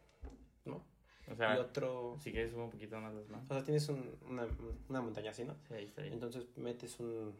[1.31, 2.17] O sea, y otro...
[2.19, 3.49] si quieres un poquito más las manos.
[3.49, 4.47] O sea, tienes un- una,
[4.89, 5.55] una montaña así, ¿no?
[5.67, 6.13] Sí, ahí está bien.
[6.13, 7.33] Entonces metes un,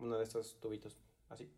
[0.00, 0.96] uno de estos tubitos
[1.28, 1.50] así.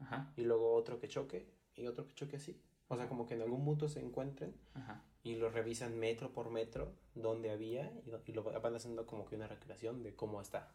[0.00, 2.60] Ajá, Y luego otro que choque y otro que choque así.
[2.88, 5.02] O sea, como que en algún punto se encuentren ajá.
[5.22, 7.92] y lo revisan metro por metro donde había
[8.26, 10.72] y lo van haciendo como que una recreación de cómo está.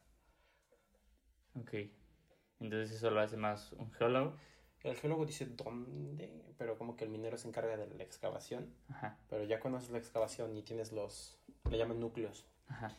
[1.59, 1.73] Ok.
[2.59, 4.35] Entonces eso lo hace más un geólogo.
[4.83, 8.73] El geólogo dice dónde, pero como que el minero se encarga de la excavación.
[8.89, 12.95] Ajá, Pero ya cuando haces la excavación y tienes los, le llaman núcleos, ajá.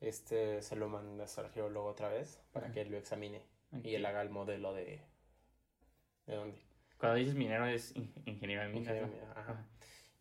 [0.00, 2.74] este se lo mandas al geólogo otra vez para Ajá.
[2.74, 3.42] que él lo examine
[3.84, 5.00] y él haga el modelo de,
[6.26, 6.58] de dónde.
[6.98, 8.82] Cuando dices minero es in- ingeniero de minas.
[8.82, 9.66] Ingeniero minero, ajá.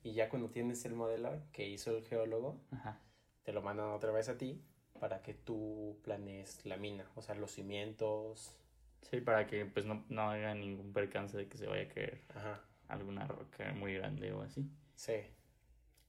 [0.03, 2.99] Y ya cuando tienes el modelo que hizo el geólogo, Ajá.
[3.43, 4.61] te lo mandan otra vez a ti
[4.99, 8.57] para que tú planees la mina, o sea, los cimientos,
[9.01, 12.21] Sí, para que pues no, no haga ningún percance de que se vaya a caer
[12.35, 14.69] ajá, alguna roca muy grande o así.
[14.95, 15.13] sí.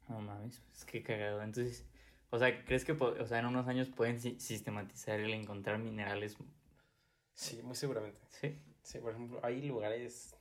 [0.08, 1.42] No mames, es que cagado.
[1.42, 1.84] Entonces,
[2.30, 6.36] o sea, ¿crees que o sea, en unos años pueden si- sistematizar el encontrar minerales?
[7.34, 8.20] Sí, muy seguramente.
[8.28, 8.58] Sí.
[8.82, 10.36] Sí, por ejemplo, hay lugares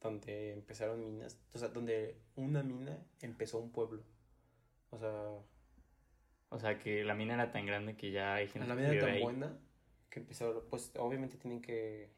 [0.00, 4.02] donde empezaron minas, o sea, donde una mina empezó un pueblo.
[4.90, 5.10] O sea,
[6.50, 8.92] O sea, que la mina era tan grande que ya hay gente la que mina
[8.92, 9.22] era tan ahí.
[9.22, 9.58] buena
[10.10, 12.10] que empezaron, pues obviamente tienen que,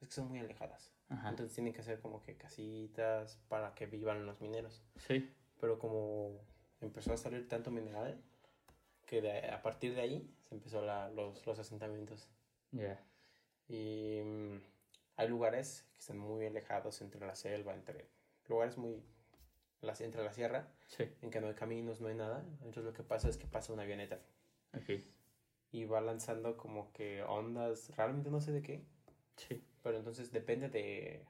[0.00, 0.92] es que son muy alejadas.
[1.08, 1.28] Ajá.
[1.30, 4.82] Entonces tienen que hacer como que casitas para que vivan los mineros.
[4.96, 5.32] Sí.
[5.60, 6.40] Pero como
[6.80, 8.20] empezó a salir tanto mineral,
[9.06, 12.28] que de- a partir de ahí se empezó la, los, los asentamientos.
[12.72, 13.00] Ya.
[13.68, 14.56] Y mm,
[15.16, 18.08] hay lugares que están muy alejados entre la selva, entre
[18.48, 19.02] lugares muy
[19.80, 21.04] las, entre la sierra, Sí.
[21.22, 22.44] en que no hay caminos, no hay nada.
[22.62, 24.20] Entonces lo que pasa es que pasa una avioneta
[24.76, 25.00] Ok.
[25.76, 28.82] Y va lanzando como que ondas, realmente no sé de qué,
[29.36, 29.62] Sí.
[29.82, 31.22] pero entonces depende de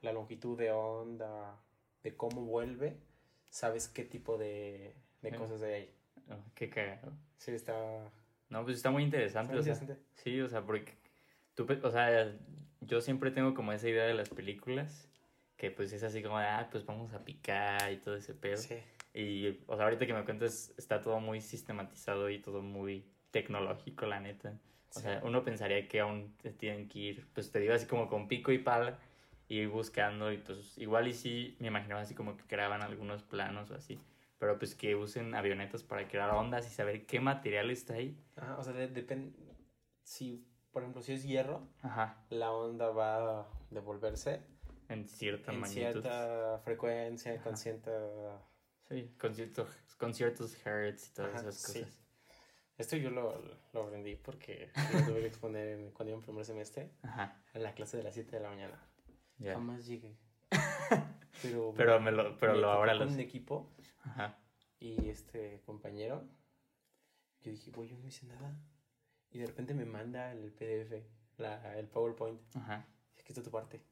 [0.00, 1.56] la longitud de onda,
[2.02, 2.98] de cómo vuelve,
[3.50, 5.36] sabes qué tipo de, de Sí.
[5.36, 5.94] cosas hay ahí.
[6.30, 7.12] Oh, qué cagado.
[7.38, 8.10] Sí, está,
[8.48, 9.52] No, pues está muy está interesante.
[9.52, 10.04] muy o sea, interesante.
[10.14, 10.92] Sí, o sea, porque
[11.54, 12.36] tú, o sea,
[12.80, 15.08] yo siempre tengo como esa idea de las películas,
[15.56, 18.56] que pues es así como, de, ah, pues vamos a picar y todo ese pedo.
[18.56, 18.76] Sí,
[19.14, 24.06] Y, o sea, ahorita que me cuentas, está todo muy sistematizado y todo muy tecnológico,
[24.06, 24.50] la neta.
[24.90, 25.00] O sí.
[25.02, 28.52] sea, uno pensaría que aún tienen que ir, pues te digo así como con pico
[28.52, 28.96] y pala,
[29.48, 33.24] y ir buscando, y pues igual y sí, me imaginaba así como que graban algunos
[33.24, 33.98] planos o así,
[34.38, 38.16] pero pues que usen avionetas para crear ondas y saber qué material está ahí.
[38.36, 39.32] Ajá, o sea, depende,
[40.04, 44.42] si, por ejemplo, si es hierro, Ajá, la onda va a devolverse
[44.88, 45.90] en cierta en magnitud.
[46.02, 47.56] cierta frecuencia, con Ajá.
[47.56, 47.90] cierta...
[48.88, 49.68] Sí, con ciertos,
[49.98, 51.84] con ciertos hertz y todas Ajá, esas sí.
[52.76, 53.40] Esto yo lo,
[53.72, 57.62] lo aprendí porque lo tuve que exponer en- cuando iba en primer semestre Ajá, en
[57.62, 58.80] la clase de las 7 de la mañana.
[59.38, 59.54] ya.
[59.54, 60.16] Jamás llegué.
[61.42, 63.14] Pero, Pero, me lo, pero me lo ahora con los...
[63.14, 63.68] un equipo
[64.04, 64.38] Ajá,
[64.80, 66.24] y este compañero,
[67.42, 68.56] yo dije, güey, yo no hice nada.
[69.30, 71.04] Y de repente me manda el PDF,
[71.38, 72.40] la, el PowerPoint.
[72.56, 72.86] ajá.
[73.16, 73.82] Es que esto es tu parte.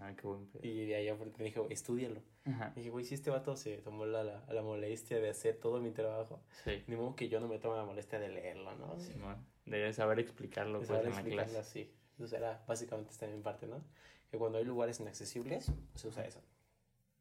[0.00, 0.60] Ah, qué buen pedo.
[0.66, 2.20] Y de ahí me dijo, estudialo.
[2.46, 5.80] Ajá, dije, güey, si este vato se tomó la, la, la molestia de hacer todo
[5.80, 6.82] mi trabajo, sí.
[6.88, 8.98] ni modo que yo no me tome la molestia de leerlo, ¿no?
[8.98, 9.36] Simón.
[9.66, 11.68] Debes saber explicarlo De pues saber en la explicarlo clase.
[11.68, 11.94] así.
[12.12, 13.82] Entonces era básicamente esta mi parte, ¿no?
[14.30, 16.42] Que cuando hay lugares inaccesibles, se usa eso.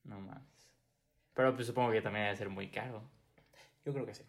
[0.03, 0.43] No mames.
[1.35, 3.01] Pero pues supongo que también debe ser muy caro.
[3.85, 4.23] Yo creo que sí.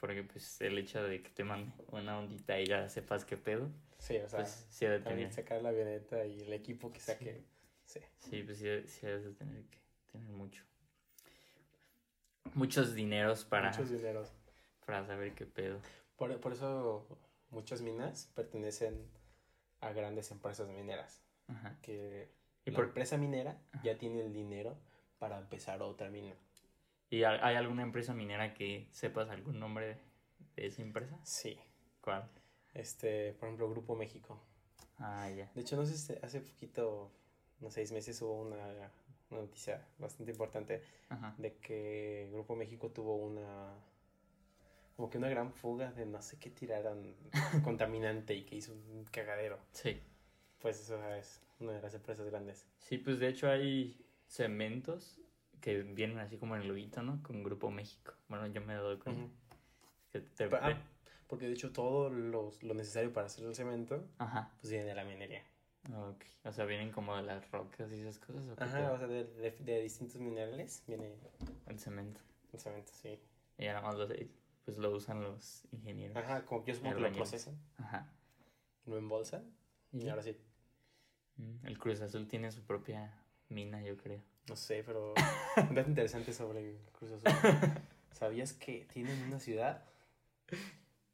[0.00, 3.68] Porque pues el hecho de que te mande una ondita y ya sepas qué pedo,
[3.98, 5.32] Sí, o sea, pues sí de también tener.
[5.44, 7.34] sacar la avioneta y el equipo que saque.
[7.34, 7.44] Sí.
[7.88, 9.78] Sí, pues sí, sí debes de tener que
[10.12, 10.62] tener mucho.
[12.54, 14.32] Muchos dineros para, Muchos dineros.
[14.84, 15.80] para saber qué pedo.
[16.16, 17.06] Por, por eso
[17.50, 19.08] muchas minas pertenecen
[19.80, 21.22] a grandes empresas mineras.
[21.46, 21.78] Ajá.
[21.82, 22.28] Que
[22.64, 24.76] ¿Y, la por, empresa minera ya tiene el dinero
[25.18, 26.34] para empezar otra mina.
[27.10, 29.96] ¿Y hay alguna empresa minera que sepas algún nombre de,
[30.56, 31.18] de esa empresa?
[31.22, 31.58] Sí.
[32.02, 32.28] ¿Cuál?
[32.74, 34.38] Este, por ejemplo, Grupo México.
[34.98, 35.50] Ah, ya.
[35.54, 37.10] De hecho, no sé si hace poquito,
[37.60, 38.90] unos seis meses, hubo una,
[39.30, 41.34] una noticia bastante importante Ajá.
[41.38, 43.74] de que Grupo México tuvo una
[44.96, 47.14] como que una gran fuga de no sé qué tiraron
[47.64, 49.58] contaminante y que hizo un cagadero.
[49.72, 50.00] Sí.
[50.60, 52.66] Pues eso es una de las empresas grandes.
[52.78, 55.20] Sí, pues de hecho hay cementos
[55.60, 57.22] que vienen así como en el loguito, ¿no?
[57.22, 58.12] Con Grupo México.
[58.28, 58.98] Bueno, yo me doy
[60.12, 60.82] que te- Pa- ah,
[61.28, 64.50] porque de hecho todo los- lo necesario para hacer el cemento Ajá.
[64.60, 65.44] pues viene de la minería.
[65.86, 66.24] Ok.
[66.44, 68.46] O sea, vienen como de las rocas y esas cosas.
[68.48, 71.14] ¿o qué Ajá, o sea, de, de- de distintos minerales viene
[71.66, 72.20] El cemento.
[72.52, 73.18] el cemento, sí.
[73.56, 74.06] Y ya nada más lo,
[74.64, 76.16] pues lo usan los ingenieros.
[76.16, 78.10] Ajá, como yo supongo que lo procesan, Ajá.
[78.86, 79.50] lo embolsan
[79.92, 80.36] Y y ahora sí.
[81.36, 83.14] Mm, El Cruz Azul tiene su propia
[83.48, 84.20] mina, yo creo.
[84.48, 85.14] No sé, pero
[85.68, 87.32] un dato interesante sobre Cruz Azul.
[88.12, 89.84] ¿Sabías que tienen una ciudad?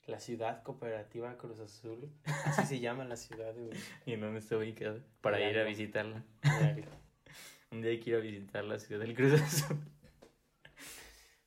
[0.06, 2.10] La ciudad cooperativa Cruz Azul.
[2.44, 3.54] Así se llama la ciudad.
[3.54, 3.70] güey.
[4.06, 4.98] ¿Y en dónde está ubicada?
[5.20, 6.22] Para ir a visitarla.
[7.70, 9.78] Un día hay que ir a visitar la ciudad del Cruz Azul.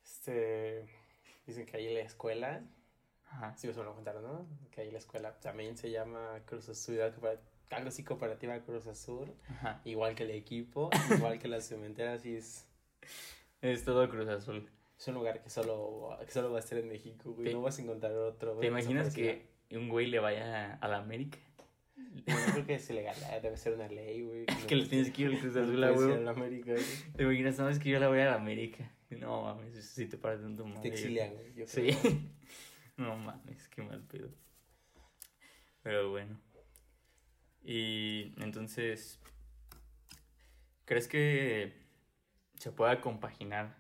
[0.04, 0.86] Este,
[1.46, 2.62] dicen que ahí la escuela,
[3.30, 3.56] Ajá.
[3.56, 4.46] sí, eso me lo contaron, ¿no?
[4.72, 8.88] Que ahí la escuela también se llama Cruz Azul, ciudad cooperativa, algo así cooperativa Cruz
[8.88, 9.34] Azul.
[9.50, 9.82] Ajá.
[9.86, 12.68] Igual que el equipo, igual que la cementera, así es.
[13.62, 14.70] Es todo Cruz Azul.
[14.98, 17.54] Es un lugar que solo, que solo va a estar en México, güey.
[17.54, 18.58] No vas a encontrar otro.
[18.58, 21.38] ¿Te imaginas que un güey le vaya a la América?
[22.26, 24.46] Yo creo que es ilegal, ah, debe ser una ley, güey.
[24.68, 26.86] que le tienes que ir al Cruz No Azul a la América, güey.
[27.16, 28.92] Te imaginas, sabes que yo la voy a la América.
[29.10, 30.82] No mames, eso sí te parece un tu madre.
[30.82, 31.54] Te exilian, güey.
[31.54, 31.90] yo Sí.
[32.98, 34.30] No mames, qué mal pedo.
[35.84, 36.40] Pero bueno.
[37.64, 39.20] Y entonces,
[40.86, 41.74] ¿crees que
[42.58, 43.78] se pueda compaginar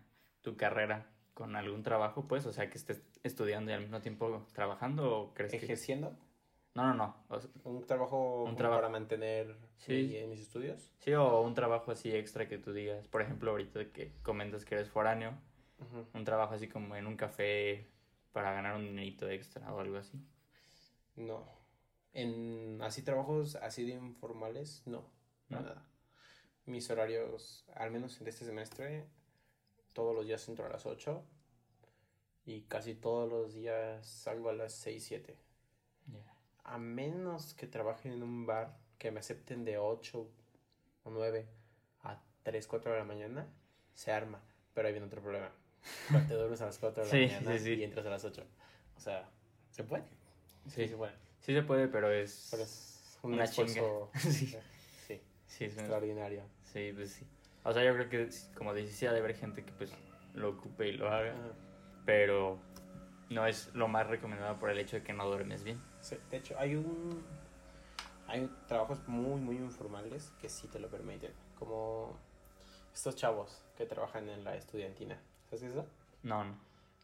[0.47, 2.45] tu carrera con algún trabajo, pues?
[2.45, 5.57] O sea, que estés estudiando y al mismo tiempo trabajando, ¿o crees que...?
[5.57, 6.15] Ejerciendo
[6.73, 7.15] No, no, no.
[7.27, 8.79] O sea, un trabajo, Un trabajo.
[8.81, 9.93] para mantener Sí.
[10.21, 10.93] mi- mis estudios.
[10.99, 13.07] sí, o un trabajo así extra que tú digas.
[13.09, 15.31] Por ejemplo, ahorita que comentas que eres foráneo,
[15.79, 16.05] Ujú.
[16.13, 17.89] un trabajo así como en un café
[18.31, 20.17] para ganar un dinerito extra o algo así.
[21.17, 21.43] No.
[22.13, 25.03] En así trabajos así de informales, no.
[25.49, 25.59] ¿No?
[25.61, 25.83] Nada.
[26.65, 29.07] Mis horarios, al menos en este semestre,
[29.97, 31.23] todos los días entro a las 8
[32.45, 35.35] y casi todos los días salgo a las 6, 7.
[36.13, 36.35] Ya.
[36.65, 40.19] A menos que trabaje en un bar que me acepten de 8
[41.03, 41.47] o 9
[42.03, 43.47] a 3, 4 de la mañana,
[43.95, 44.39] se arma.
[44.75, 45.49] Pero ahí viene otro problema.
[46.27, 47.73] Te duermes a las 4 de la Sí, mañana sí, sí.
[47.73, 48.45] y entras a las 8.
[48.97, 49.27] O sea,
[49.71, 50.03] ¿se puede?
[50.67, 50.87] Sí.
[50.87, 51.13] se puede.
[51.41, 52.49] Sí se puede, pero es...
[52.51, 54.45] Pero es un Una esfuerzo Sí.
[55.07, 56.43] sí, es extraordinario.
[56.71, 57.25] Sí, pues sí.
[57.67, 59.91] O sea, yo creo que, como dices, sí ha de haber gente que pues
[60.33, 61.51] lo ocupe y lo haga, Ajá.
[62.05, 62.57] pero
[63.29, 65.81] no es lo más recomendado por el hecho de que no duermes bien.
[65.99, 67.23] Sí, de hecho, hay un.
[68.27, 71.31] Hay trabajos muy, muy informales que sí te lo permiten.
[71.59, 72.17] Como
[72.93, 75.19] estos chavos que trabajan en la estudiantina.
[75.45, 75.85] ¿Sabes qué es eso?
[76.23, 76.55] No, no.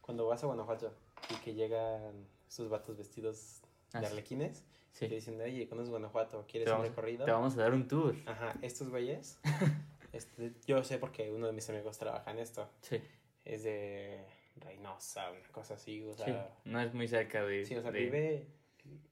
[0.01, 0.93] Cuando vas a Guanajuato
[1.30, 3.61] y que llegan estos vatos vestidos
[3.93, 5.07] Ah, de arlequines Sí.
[5.07, 6.45] que dicen, oye, ¿conoces Guanajuato?
[6.47, 7.26] ¿Quieres Te un recorrido?
[7.26, 8.16] te vamos a dar un tour.
[8.26, 9.39] Ajá, estos güeyes.
[10.14, 12.70] este, yo sé porque uno de mis amigos trabaja en esto.
[12.82, 13.01] Sí.
[13.45, 16.01] Es de Reynosa, una cosa así.
[16.05, 16.24] O sí.
[16.24, 17.66] sea, No es muy cerca de...
[17.66, 18.47] Sí, o sea, de- vive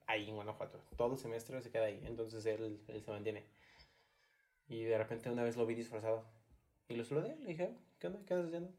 [0.07, 0.79] ahí en Guanajuato.
[0.95, 2.01] Todo el semestre se queda ahí.
[2.05, 3.43] Entonces él, él se mantiene.
[4.69, 6.23] Y de repente una vez lo vi disfrazado.
[6.87, 7.35] Y lo saludé.
[7.37, 8.19] Le dije, ¿qué onda?
[8.19, 8.71] ¿Qué estás haciendo?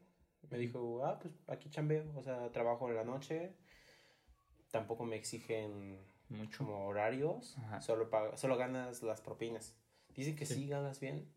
[0.49, 2.05] Me dijo, ah, pues aquí chambeo.
[2.15, 3.53] O sea, trabajo en la noche.
[4.71, 5.99] Tampoco me exigen
[6.29, 6.59] Mucho.
[6.65, 7.57] como horarios.
[7.59, 7.81] Ajá.
[7.81, 9.75] Solo, solo ganas las propinas.
[10.15, 10.55] Dicen que Sí.
[10.55, 10.67] sí.
[10.67, 11.27] ganas bien.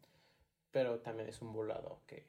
[0.77, 2.27] Pero también es un volado que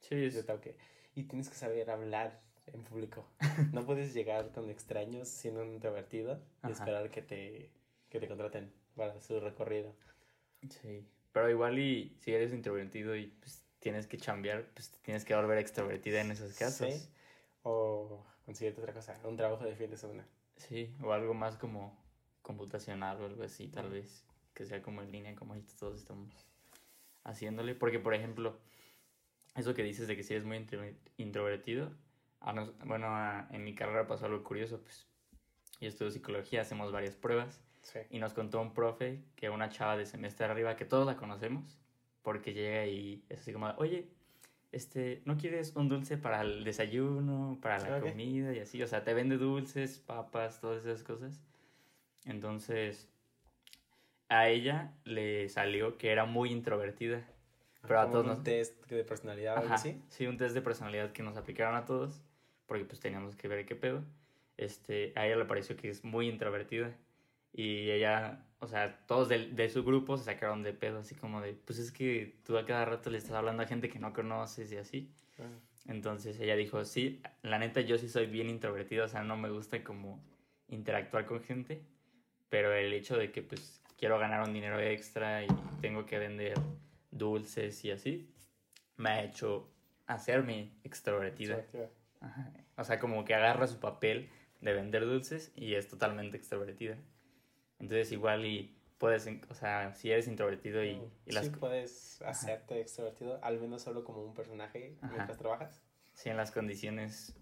[0.00, 0.44] Sí, es...
[0.60, 0.76] que...
[1.14, 3.24] Y tienes que saber hablar en público.
[3.72, 6.72] No puedes llegar con extraños siendo un introvertido y Ajá.
[6.72, 7.70] esperar que te,
[8.10, 9.94] que te contraten para su recorrido.
[10.68, 11.06] Sí.
[11.32, 15.58] Pero igual y si eres introvertido y pues tienes que chambear, pues tienes que volver
[15.58, 16.92] extrovertida en esos casos.
[16.92, 17.08] Sí.
[17.62, 20.26] O conseguirte otra cosa, un trabajo de fin de semana.
[20.56, 21.96] Sí, o algo más como
[22.42, 26.44] computacional o algo así, tal vez, que sea como en línea, como ahorita todos estamos
[27.24, 27.74] haciéndole.
[27.74, 28.58] Porque, por ejemplo,
[29.56, 31.92] eso que dices de que si eres muy intro- introvertido,
[32.40, 35.06] a nos- bueno, a- en mi carrera pasó algo curioso, pues
[35.80, 38.00] yo estudio psicología, hacemos varias pruebas Sí.
[38.10, 41.78] y nos contó un profe que una chava de semestre arriba, que todos la conocemos,
[42.22, 44.08] porque llega y es así como, oye,
[44.72, 48.82] este, ¿no quieres un dulce para el desayuno, para la comida y así?
[48.82, 51.40] O sea, te vende dulces, papas, todas esas cosas.
[52.24, 53.08] Entonces,
[54.38, 57.24] a ella le salió que era muy introvertida.
[57.82, 60.00] Pero a todos un nos- test de personalidad o algo Ajá, así.
[60.08, 62.22] sí, un test de personalidad que nos aplicaron a todos,
[62.66, 64.02] porque pues teníamos que ver qué pedo.
[64.56, 66.96] Este, a ella le pareció que es muy introvertida
[67.52, 71.40] y ella, o sea, todos de, de su grupo se sacaron de pedo, así como
[71.40, 74.12] de, pues es que tú a cada rato le estás hablando a gente que no
[74.12, 75.10] conoces y así.
[75.38, 75.42] Ah,
[75.86, 79.50] Entonces ella dijo, sí, la neta yo sí soy bien introvertida, o sea, no me
[79.50, 80.24] gusta como
[80.68, 81.82] interactuar con gente,
[82.48, 85.46] pero el hecho de que pues quiero ganar un dinero extra y
[85.80, 86.52] tengo que vender
[87.10, 88.30] dulces y así,
[88.98, 89.72] me ha hecho
[90.06, 91.64] hacerme extrovertida.
[92.20, 92.52] Ajá.
[92.76, 94.28] O sea, como que agarra su papel
[94.60, 96.98] de vender dulces y es totalmente extrovertida.
[97.78, 102.82] Entonces igual y puedes, o sea, si eres introvertido y, y las, Sí puedes hacerte
[102.82, 105.14] extrovertido, al menos solo como un personaje Ajá.
[105.14, 105.82] mientras trabajas.
[106.12, 107.34] si en las condiciones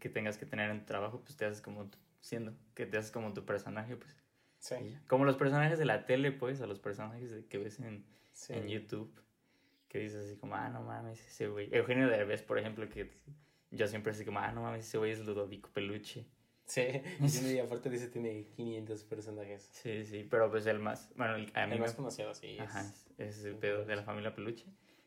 [0.00, 2.98] que tengas que tener en tu trabajo, pues te haces como tu- siendo, que te
[2.98, 4.23] haces como tu personaje, pues.
[4.64, 4.96] Sí.
[5.08, 8.02] Como los personajes de la tele, pues, o los personajes que ves en,
[8.32, 8.54] sí.
[8.54, 9.12] en YouTube,
[9.88, 11.68] que dices así como, ah, no mames, ese güey.
[11.70, 13.12] Eugenio Derbez, por ejemplo, que
[13.70, 16.24] yo siempre así como, ah, no mames, ese güey es Ludovico Peluche.
[16.64, 16.80] Sí,
[17.56, 19.68] y aparte dice tiene 500 personajes.
[19.72, 22.58] Sí, sí, pero pues el más, bueno, el- a mí El me- más conocido, sí.
[22.58, 24.64] Ajá, es- es, es el pedo de la familia Peluche.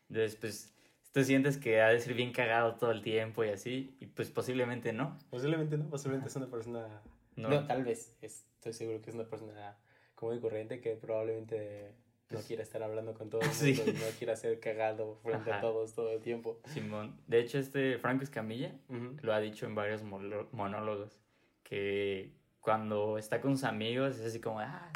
[0.08, 0.72] Entonces, pues,
[1.12, 4.30] tú sientes que ha de ser bien cagado todo el tiempo y así, y pues
[4.30, 5.18] posiblemente no.
[5.30, 7.02] Posiblemente no, posiblemente es una persona...
[7.34, 7.48] No.
[7.50, 8.16] No, tal vez,
[8.58, 9.76] estoy seguro que es una persona
[10.14, 11.94] común y corriente que probablemente
[12.30, 13.80] no quiera estar hablando con todo el Sí.
[13.86, 15.58] no quiera ser cagado frente Ajá.
[15.58, 16.60] a todos todo el tiempo.
[16.66, 17.16] Simón.
[17.26, 19.16] De hecho, este Franco Escamilla Ujú.
[19.22, 21.18] lo ha dicho en varios monólogos,
[21.62, 24.90] que cuando está con sus amigos es así como, ah,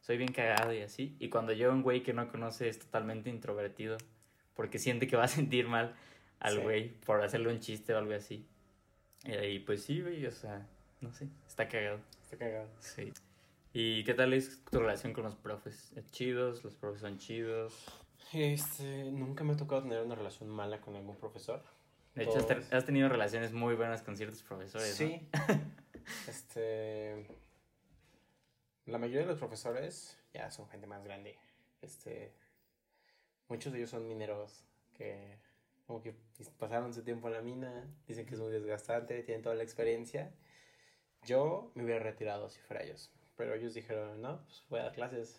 [0.00, 1.16] soy bien cagado y así.
[1.18, 3.96] Y cuando llega un güey que no conoce es totalmente introvertido
[4.54, 5.94] porque siente que va a sentir mal
[6.40, 6.60] al Sí.
[6.62, 8.46] güey por hacerle un chiste o algo así.
[9.24, 10.64] Y ahí, pues sí, güey, o sea,
[11.00, 11.98] no sé, está cagado.
[12.30, 12.68] Está cagado.
[12.80, 13.10] Sí.
[13.72, 15.92] ¿Y qué tal es tu relación con los profes?
[15.96, 16.62] ¿Es chidos?
[16.62, 17.74] ¿Los profes son chidos?
[18.34, 21.64] Este, nunca me ha tocado tener una relación mala con algún profesor.
[22.14, 22.72] De hecho, has, te- Todos.
[22.74, 25.06] has tenido relaciones muy buenas con ciertos profesores, ¿no?
[25.06, 25.28] Sí.
[26.28, 27.26] este.
[28.84, 31.38] La mayoría de los profesores ya son gente más grande.
[31.80, 32.34] Este.
[33.48, 35.38] Muchos de ellos son mineros que
[35.86, 36.14] como que
[36.58, 40.34] pasaron su tiempo en la mina, dicen que es muy desgastante, tienen toda la experiencia.
[41.28, 44.94] Yo me hubiera retirado si fuera ellos, pero ellos dijeron, no, pues voy a dar
[44.94, 45.38] clases.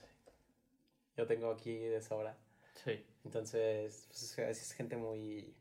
[1.17, 2.37] Yo tengo aquí de sobra.
[2.75, 3.03] Sí.
[3.25, 5.55] Entonces, pues, es, gente muy,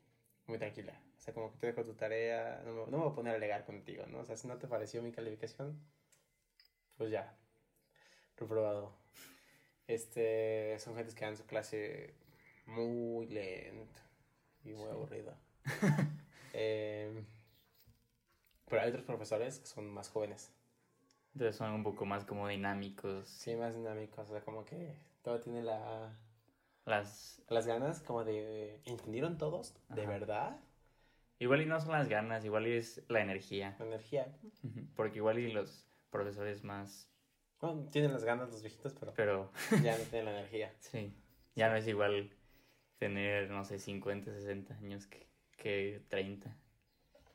[0.46, 1.00] muy tranquila.
[1.16, 3.32] O sea, como que te dejo tu tarea, no me, no me voy a poner
[3.32, 4.18] a alegar contigo, ¿no?
[4.20, 5.80] O sea, si no te pareció mi calificación,
[6.98, 7.34] pues ya,
[8.36, 8.92] reprobado.
[9.86, 12.12] Este, son gentes que dan su clase
[12.66, 14.02] muy lento
[14.62, 14.90] y muy Sí.
[14.90, 15.34] aburrido.
[16.52, 17.24] Em,
[18.68, 20.52] pero hay otros profesores que son más jóvenes,
[21.32, 23.26] Entonces son un poco más como dinámicos.
[23.26, 26.12] sí, más dinámicos, o sea, como que todo tiene la,
[26.84, 27.42] Las...
[27.48, 29.74] las ganas como de, ¿entendieron todos?
[29.88, 30.10] ¿De Ajá.
[30.10, 30.60] verdad?
[31.38, 33.76] Igual y no son las ganas, igual y es la energía.
[33.78, 34.26] La energía.
[34.96, 37.10] Porque igual y los profesores más...
[37.60, 39.50] Bueno, tienen las ganas los viejitos, pero Pero
[39.82, 40.72] ya no tienen la energía.
[40.80, 41.12] sí,
[41.54, 42.30] ya no es igual
[42.98, 46.56] tener, no sé, 50, 60 años que, que 30.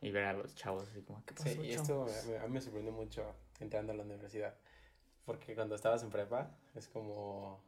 [0.03, 2.25] Y ver a los chavos así como, ¿qué pasó, Sí, y esto chavos?".
[2.27, 4.55] me- a mí me sorprendió mucho entrando a la universidad.
[5.25, 7.63] Porque cuando estabas en prepa, es como.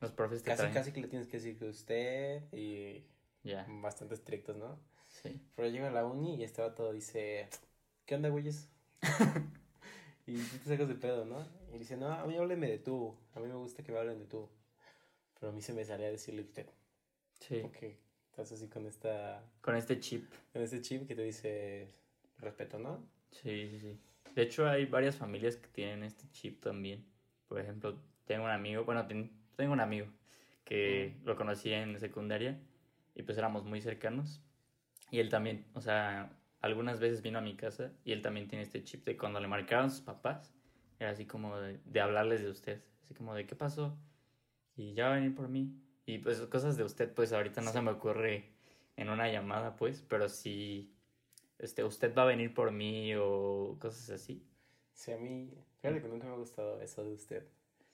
[0.00, 0.74] Los profes te Casi, traen...
[0.74, 3.04] casi que le tienes que decir que usted y
[3.44, 4.78] Ya, bastante estrictos, ¿no?
[5.08, 5.40] sí.
[5.56, 7.48] Pero llega a la uni y este vato dice:
[8.06, 8.68] ¿Qué onda, güeyes?
[10.26, 11.46] y te sacas de pedo, ¿no?
[11.72, 13.16] Y dice: No, a mí háblenme de tú.
[13.34, 14.48] A mí me gusta que me hablen de tú.
[15.38, 16.66] Pero a mí se me salía decirle usted.
[17.40, 17.60] Sí.
[17.62, 17.98] Porque
[18.42, 19.42] estás así con esta.
[19.60, 20.30] Con este chip.
[20.52, 21.88] Con este chip que te dice
[22.38, 23.06] respeto, ¿no?
[23.30, 23.98] Sí, sí, sí.
[24.34, 27.04] De hecho, hay varias familias que tienen este chip también.
[27.48, 30.06] Por ejemplo, tengo un amigo, bueno, ten- tengo un amigo
[30.64, 32.58] que lo conocí en secundaria
[33.14, 34.40] y pues éramos muy cercanos.
[35.10, 38.62] Y él también, o sea, algunas veces vino a mi casa y él también tiene
[38.62, 40.54] este chip de cuando le marcaron sus papás,
[41.00, 43.98] era así como de, de hablarles de usted, así como de qué pasó
[44.76, 45.74] y ya va a venir por mí.
[46.10, 48.50] Y pues cosas de usted, pues ahorita no se me ocurre
[48.96, 50.92] en una llamada, pues, pero sí
[51.60, 54.44] este, usted va a venir por mí o cosas así.
[54.92, 57.46] Sí, a mí, fíjate que nunca me ha gustado eso de usted.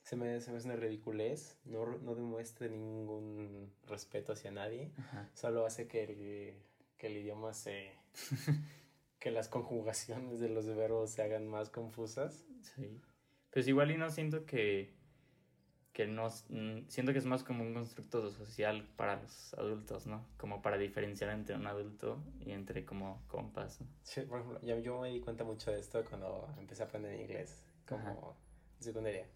[0.03, 5.29] Se me, se me hace una ridiculez, no, no demuestre ningún respeto hacia nadie, Ajá.
[5.35, 6.55] solo hace que el,
[6.97, 7.93] que el idioma se...
[9.19, 12.47] que las conjugaciones de los verbos se hagan más confusas.
[12.63, 13.01] Sí.
[13.51, 14.96] Pues igual y no siento que,
[15.97, 20.27] que no, mm, siento que es más como un constructo social para los adultos, ¿no?
[20.37, 23.87] Como para diferenciar entre un adulto y entre como compas, ¿no?
[24.03, 27.19] Sí, por ejemplo, ya- yo me di cuenta mucho de esto cuando empecé a aprender
[27.19, 28.15] inglés, como Ajá.
[28.77, 29.27] en secundaria,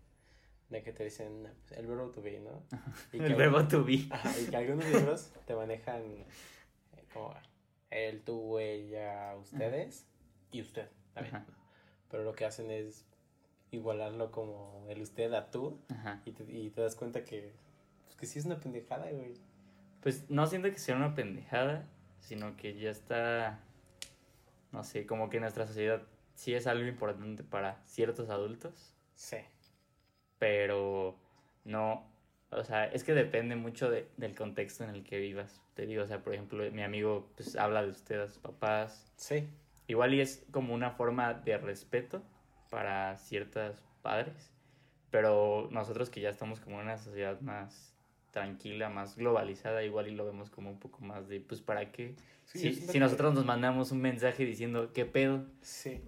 [0.68, 2.62] de que te dicen el verbo to be, ¿no?
[3.10, 4.06] Y El que- verbo to be.
[4.10, 7.32] Ajá, y que algunos libros te manejan eh, como
[7.88, 10.06] él, tú, ella, ustedes
[10.52, 11.36] y usted también.
[11.36, 11.46] Ajá.
[12.10, 13.06] Pero lo que hacen es
[13.70, 16.22] igualarlo como el usted a tú Ajá.
[16.24, 17.52] y te, y te das cuenta que,
[18.04, 19.34] pues, que sí es una pendejada, güey.
[20.02, 21.86] Pues no siento que sea una pendejada,
[22.20, 23.60] sino que ya está,
[24.72, 26.02] no sé, como que nuestra sociedad
[26.34, 29.36] sí es algo importante para ciertos adultos, Sí.
[30.38, 31.16] pero
[31.64, 32.06] no,
[32.50, 35.60] o sea, es que depende mucho de- del contexto en el que vivas.
[35.74, 39.12] Te digo, o sea, por ejemplo, mi amigo pues habla de usted a sus papás,
[39.16, 39.48] Sí.
[39.86, 42.22] igual y es como una forma de respeto
[42.70, 44.50] para ciertos padres,
[45.10, 47.94] pero nosotros que ya estamos como en una sociedad más
[48.30, 52.14] tranquila, más globalizada, igual y lo vemos como un poco más de, pues, ¿para qué?
[52.44, 55.44] Sí, si, si nosotros nos mandamos un mensaje diciendo, ¿qué pedo?
[55.60, 56.00] Sí.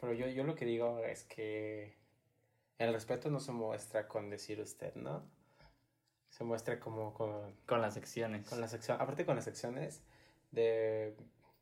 [0.00, 1.96] Pero yo, yo lo que digo es que
[2.78, 5.24] el respeto no se muestra con decir usted, ¿no?
[6.28, 8.48] Se muestra como con, Con las secciones.
[8.48, 10.02] con la sección, aparte con las secciones
[10.50, 11.16] de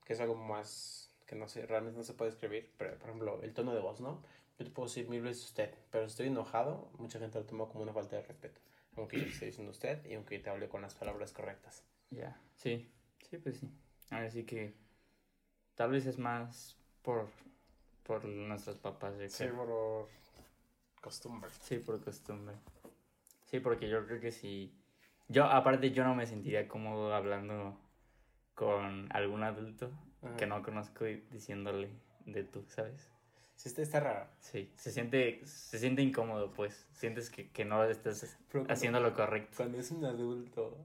[0.04, 3.40] que es algo más que no sé, realmente no se puede escribir, pero por ejemplo,
[3.42, 4.22] el tono de voz, ¿no?
[4.58, 7.66] Yo te puedo decir mil veces usted, pero si estoy enojado, mucha gente lo toma
[7.68, 8.60] como una falta de respeto.
[8.96, 11.82] Aunque yo te esté diciendo usted y aunque te hable con las palabras correctas.
[12.10, 12.92] Ya, sí,
[13.30, 13.70] sí, pues sí.
[14.10, 14.74] Así que
[15.74, 17.28] tal vez es más por,
[18.02, 19.56] por nuestros papás, yo Sí, creo.
[19.56, 20.08] por
[21.00, 21.50] costumbre.
[21.62, 22.54] Sí, por costumbre.
[23.46, 24.74] Sí, porque yo creo que sí.
[25.28, 27.78] Yo, aparte, yo no me sentiría cómodo hablando
[28.54, 29.90] con algún adulto
[30.22, 30.36] Ajá.
[30.36, 31.90] que no conozco diciéndole
[32.26, 33.08] de tú, ¿sabes?
[33.56, 34.26] Sí, está, está raro.
[34.40, 36.86] Sí, se siente, se siente incómodo, pues.
[36.92, 39.54] Sientes que, que no estás Pero cuando- haciendo lo correcto.
[39.56, 40.76] Cuando es un adulto,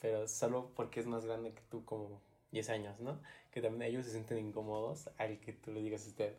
[0.00, 2.20] pero solo porque es más grande que tú, como
[2.52, 3.20] 10 años, ¿no?
[3.50, 6.34] Que también ellos se sienten incómodos al que tú le digas a usted.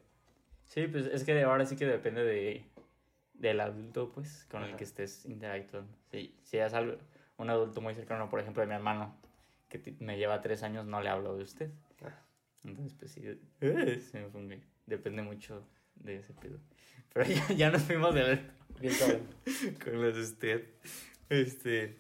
[0.66, 2.64] Sí, pues es que ahora sí que depende de
[3.34, 4.78] del adulto, pues, con el Ajá.
[4.78, 5.96] que estés interactuando.
[6.12, 6.98] Sí, si es algo,
[7.38, 9.16] un adulto muy cercano, por ejemplo, de mi hermano,
[9.70, 11.70] que me lleva tres años, no le hablo de usted.
[12.68, 13.22] Entonces, pues sí,
[13.62, 16.60] eh, se me fue un- Depende mucho de ese pedo.
[17.14, 18.52] Pero ya, ya nos fuimos de ver
[19.84, 20.70] con los de usted.
[21.30, 21.98] Este,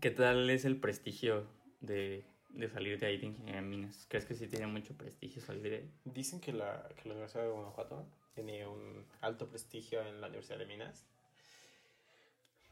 [0.00, 1.48] ¿qué tal es el prestigio
[1.80, 4.06] de, de salir de ahí de ingeniería en minas?
[4.08, 5.90] ¿Crees que sí tiene mucho prestigio salir de ahí?
[6.04, 10.58] Dicen que la, que la Universidad de Guanajuato tiene un alto prestigio en la Universidad
[10.58, 11.06] de Minas.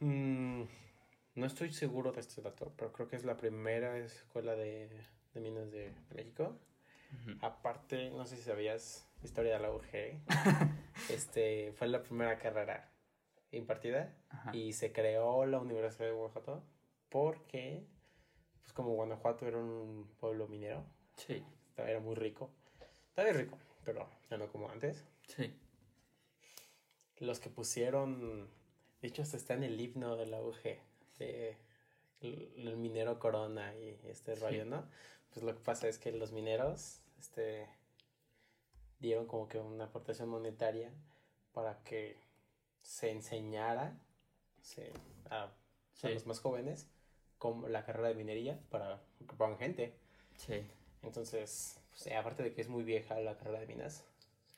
[0.00, 0.62] Mm,
[1.36, 4.88] no estoy seguro de este dato, pero creo que es la primera escuela de,
[5.32, 6.58] de minas de México.
[7.40, 10.20] Aparte, no sé si sabías, historia de la UG,
[11.10, 12.90] este, fue la primera carrera
[13.50, 14.54] impartida Ajá.
[14.54, 16.62] y se creó la Universidad de Guanajuato
[17.08, 17.84] porque,
[18.62, 20.84] pues como Guanajuato era un pueblo minero,
[21.16, 21.44] Sí,
[21.76, 22.50] era muy rico,
[23.14, 25.04] todavía rico, pero ya no como antes.
[25.28, 25.54] sí.
[27.18, 28.48] Los que pusieron,
[29.00, 30.62] de hecho hasta está en el himno de la UG,
[31.18, 31.56] de
[32.20, 34.42] el, el minero Corona y este Sí.
[34.42, 34.88] rollo, ¿no?
[35.32, 37.66] Pues lo que pasa es que los mineros, este,
[38.98, 40.92] dieron como que una aportación monetaria
[41.52, 42.18] para que
[42.82, 43.98] se enseñara
[44.60, 44.92] se-
[45.30, 45.50] a,
[46.02, 46.86] los más jóvenes
[47.38, 49.94] como la carrera de minería para que gente.
[50.36, 50.66] Sí,
[51.02, 54.04] Entonces, pues, eh, aparte de que es muy vieja la carrera de minas,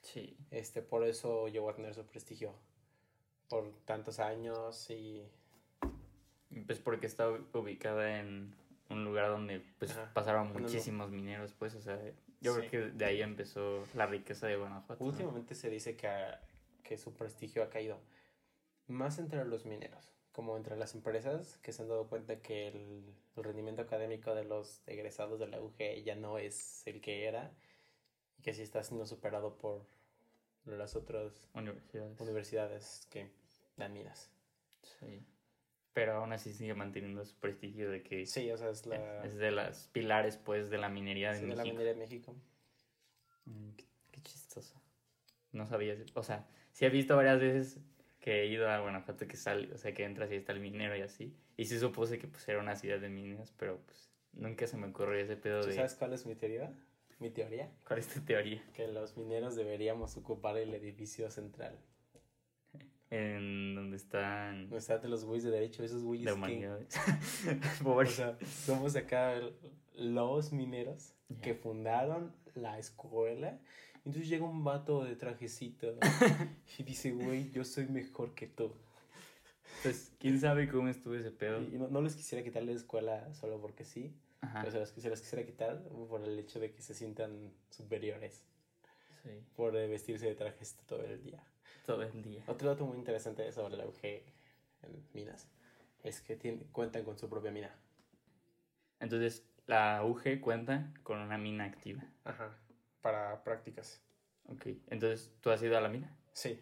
[0.03, 0.37] sí.
[0.51, 2.53] este, por eso llegó a tener su prestigio
[3.49, 5.23] por tantos años y
[6.67, 8.57] Pues porque está ubicada en
[8.91, 10.11] un lugar donde pues Ajá.
[10.15, 12.01] pasaron muchísimos mineros, pues, o sea,
[12.41, 12.69] yo Sí.
[12.69, 15.03] creo que de ahí empezó la riqueza de Guanajuato.
[15.03, 15.11] ¿no?
[15.11, 16.41] últimamente se dice que, ha-
[16.83, 17.99] que su prestigio ha caído
[18.89, 23.03] más entre los mineros como entre las empresas que se han dado cuenta que el,
[23.37, 27.51] el rendimiento académico de los egresados de la UG ya no es el que era
[28.39, 29.87] y que sí está siendo superado por
[30.67, 32.21] las otras Universidades.
[32.21, 33.31] universidades que
[33.79, 34.31] dan minas.
[34.83, 35.25] Sí.
[35.97, 39.37] Pero aún así sigue manteniendo su prestigio de que Sí, o sea, es la, es
[39.37, 41.73] de las pilares, pues, de la minería de sí, de la México.
[41.73, 42.37] minería de México.
[43.47, 44.79] Mm, qué, qué chistoso.
[45.53, 45.97] No sabía.
[46.13, 47.79] O sea, sí he visto varias veces
[48.21, 50.95] que he ido a Guanajuato que sale, o sea, que entras y está el minero
[50.95, 51.35] y así.
[51.57, 54.89] Y sí supuse que pues era una ciudad de minas, pero pues nunca se me
[54.89, 55.77] ocurrió ese pedo ¿Tú de...
[55.77, 56.75] sabes cuál es mi teoría?
[57.21, 57.71] Mi teoría.
[57.89, 58.63] ¿Cuál es tu teoría?
[58.75, 61.79] Que los mineros deberíamos ocupar el edificio central.
[63.11, 66.37] En donde están No está de los güeyes de derecho, esos güeyes de que...
[66.37, 66.95] humanidades.
[67.81, 68.09] O Pobre.
[68.09, 69.41] sea, somos acá
[69.95, 73.59] los mineros que fundaron la escuela.
[74.05, 75.99] Entonces llega un vato de trajecito
[76.79, 78.73] y dice, güey, yo soy mejor que tú.
[79.83, 81.61] Pues, quién sabe cómo estuvo ese pedo.
[81.63, 84.61] Y no, no les quisiera quitar la escuela solo porque sí, Ajá.
[84.61, 88.43] pero se las, se las quisiera quitar por el hecho de que se sientan superiores
[89.23, 89.31] Sí.
[89.57, 91.43] por eh, vestirse de trajes todo el día.
[91.87, 92.43] Todo el día.
[92.49, 94.05] Otro dato muy interesante sobre la UG
[94.83, 95.49] en minas
[96.03, 97.75] es que tiene- cuentan con su propia mina.
[98.99, 102.03] Entonces, la UG cuenta con una mina activa.
[102.25, 102.57] Ajá.
[103.01, 104.03] Para prácticas.
[104.49, 104.67] Ok.
[104.89, 106.17] Entonces, ¿tú has ido a la mina?
[106.33, 106.61] Sí.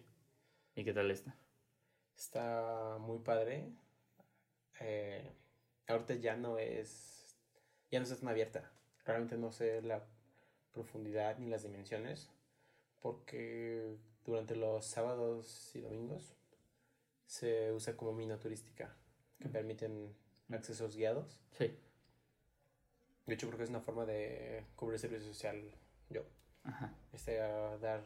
[0.74, 1.34] ¿Y qué tal está?
[2.16, 3.72] Está muy padre.
[4.80, 5.32] Eh,
[5.88, 7.38] ahorita ya no es.
[7.90, 8.70] Ya no está tan abierta.
[9.04, 10.04] Realmente no sé la
[10.72, 12.30] profundidad ni las dimensiones.
[13.00, 16.34] Porque durante los sábados y domingos
[17.26, 18.94] se usa como mina turística.
[19.38, 19.52] Que Mm.
[19.52, 20.16] permiten
[20.50, 21.40] accesos guiados.
[21.58, 21.76] Sí.
[23.26, 25.74] De hecho, creo que es una forma de cubrir servicio social.
[26.10, 26.22] Yo.
[26.62, 26.94] Ajá.
[27.12, 28.04] Este, a dar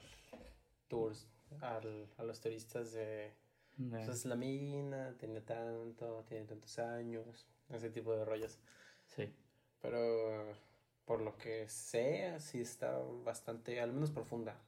[0.88, 1.28] tours
[1.60, 3.32] al- a los turistas de.
[3.76, 4.04] No.
[4.04, 8.58] Pues la mina, tiene tanto, tiene tantos años, ese tipo de rollos.
[9.06, 9.32] Sí.
[9.80, 10.56] Pero
[11.04, 14.60] por lo que sé, sí está bastante, al menos profunda.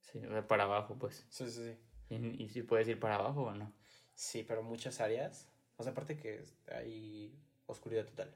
[0.00, 1.26] Sí, o sea, para abajo, pues.
[1.28, 2.14] Sí, sí, sí.
[2.14, 3.72] ¿Y, y si puedes ir para abajo o no?
[4.14, 5.48] Sí, pero muchas áreas.
[5.76, 8.34] O sea, aparte que hay oscuridad total.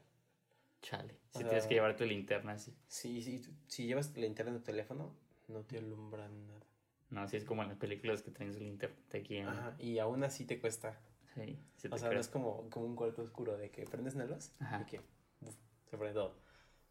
[0.81, 1.17] Chale.
[1.31, 2.75] Si tienes que llevar tu linterna así.
[2.87, 5.15] Sí, sí, si llevas la linterna en tu teléfono,
[5.47, 6.65] no te alumbra nada.
[7.09, 9.47] No, así es como en las películas que traen su linterna aquí en...
[9.47, 10.99] Ajá, y aún así te cuesta.
[11.33, 14.15] Sí, se te O sea, no es como, como un cuarto oscuro de que prendes
[14.15, 14.81] una luz Ajá.
[14.81, 14.99] y que
[15.41, 15.55] uf,
[15.89, 16.35] se prende todo.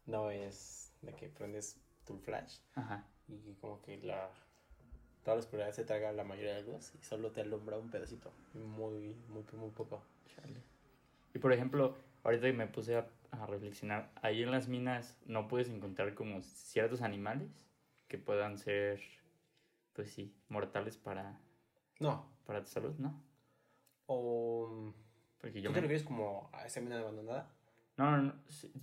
[0.05, 3.07] No es de que prendes tu flash Ajá.
[3.27, 4.29] y como que la
[5.25, 7.89] toda la oscuridad se traga la mayoría de la luz y solo te alumbra un
[7.89, 8.31] pedacito.
[8.53, 10.01] Muy, muy, muy poco.
[10.33, 10.61] Chale.
[11.33, 15.49] Y por ejemplo, ahorita que me puse a, a reflexionar, ahí en las minas no
[15.49, 17.49] puedes encontrar como ciertos animales
[18.07, 19.01] que puedan ser
[19.93, 21.39] pues sí, mortales para,
[21.99, 22.25] No.
[22.45, 23.19] para tu salud, ¿no?
[24.07, 24.93] O.
[25.39, 25.81] Porque ¿Tú yo te me...
[25.81, 27.49] refieres como a esa mina abandonada?
[27.97, 28.33] No, no, no,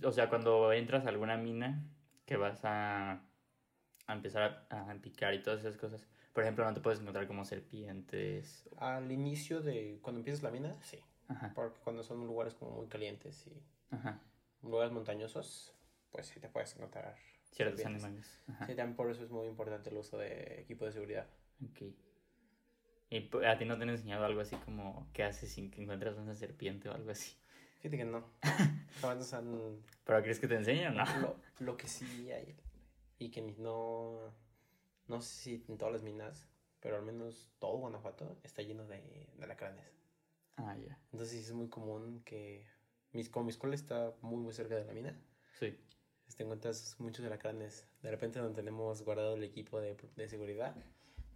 [0.07, 1.83] o sea, cuando entras a alguna mina
[2.25, 3.21] que vas a,
[4.07, 7.27] a empezar a, a picar y todas esas cosas, por ejemplo, no te puedes encontrar
[7.27, 8.67] como serpientes.
[8.77, 9.99] Al inicio de.
[10.01, 10.99] Cuando empiezas la mina, sí.
[11.27, 14.19] Ajá, Porque cuando son lugares como muy calientes y ajá.
[14.61, 15.73] lugares montañosos,
[16.11, 17.15] pues sí te puedes encontrar.
[17.51, 18.03] Ciertos serpientes.
[18.03, 18.41] animales.
[18.47, 18.65] Ajá.
[18.67, 21.27] Sí, también por eso es muy importante el uso de equipo de seguridad.
[21.63, 21.81] Ok.
[23.09, 26.17] ¿Y a ti no te han enseñado algo así como qué haces sin que encuentres
[26.17, 27.37] una serpiente o algo así?
[27.77, 28.25] Fíjate que no.
[29.01, 31.19] Jamás han ¿Pero crees que te enseñan o no?
[31.19, 32.55] Lo, lo que sí hay,
[33.19, 34.33] y que no,
[35.07, 36.47] no sé si en todas las minas,
[36.79, 39.85] pero al menos todo Guanajuato está lleno de, de alacranes.
[40.57, 40.97] Ah, ya.
[41.11, 42.65] Entonces sí es muy común que,
[43.11, 45.19] mis, como mi escuela está muy muy cerca de la mina,
[45.59, 45.77] Sí.
[46.35, 47.87] te encuentras muchos alacranes.
[48.01, 50.75] De repente donde tenemos guardado el equipo de, de seguridad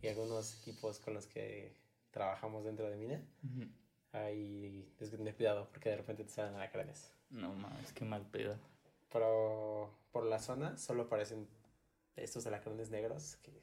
[0.01, 1.75] y algunos equipos con los que
[2.11, 3.69] trabajamos dentro de mina, Ujú.
[4.11, 7.13] hay es que tener cuidado porque de repente te salen alacranes.
[7.29, 8.57] No mames, qué mal pedo.
[9.11, 11.47] Pero por la zona solo aparecen
[12.17, 13.61] estos alacranes negros que,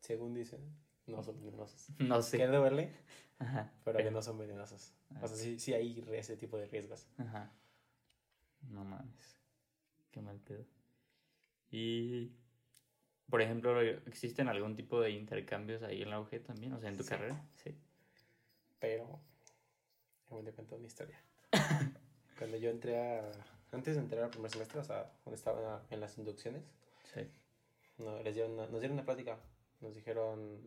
[0.00, 0.60] según dicen,
[1.06, 1.88] no son venenosos.
[1.98, 2.38] No sé.
[2.38, 2.94] Que duele,
[3.38, 3.72] Ajá.
[3.84, 4.92] pero que no son venenosos.
[5.20, 7.08] O sea, sí, sí hay ese tipo de riesgos.
[7.18, 7.52] Ajá.
[8.68, 9.36] No mames.
[10.10, 10.64] Qué mal pedo.
[11.70, 12.32] Y,
[13.28, 16.72] por ejemplo, ¿existen algún tipo de intercambios ahí en la UG también?
[16.74, 17.08] O sea, en tu Sí.
[17.08, 17.44] carrera.
[17.56, 17.76] Sí.
[18.78, 19.20] Pero,
[20.24, 21.22] déjame te cuento una historia.
[22.38, 23.30] Cuando yo entré a...
[23.72, 26.64] Antes de entrar al primer semestre, o sea, cuando estaba en las inducciones,
[27.14, 27.20] Sí.
[28.00, 29.38] No, les dieron una- nos dieron una plática.
[29.80, 30.60] Nos dijeron,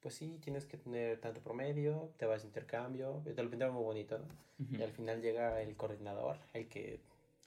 [0.00, 3.22] pues sí, tienes que tener tanto promedio, te vas a intercambio.
[3.24, 4.24] Te lo pintaron muy bonito, ¿no?
[4.64, 4.76] Ujú.
[4.76, 7.00] Y al final llega el coordinador, el que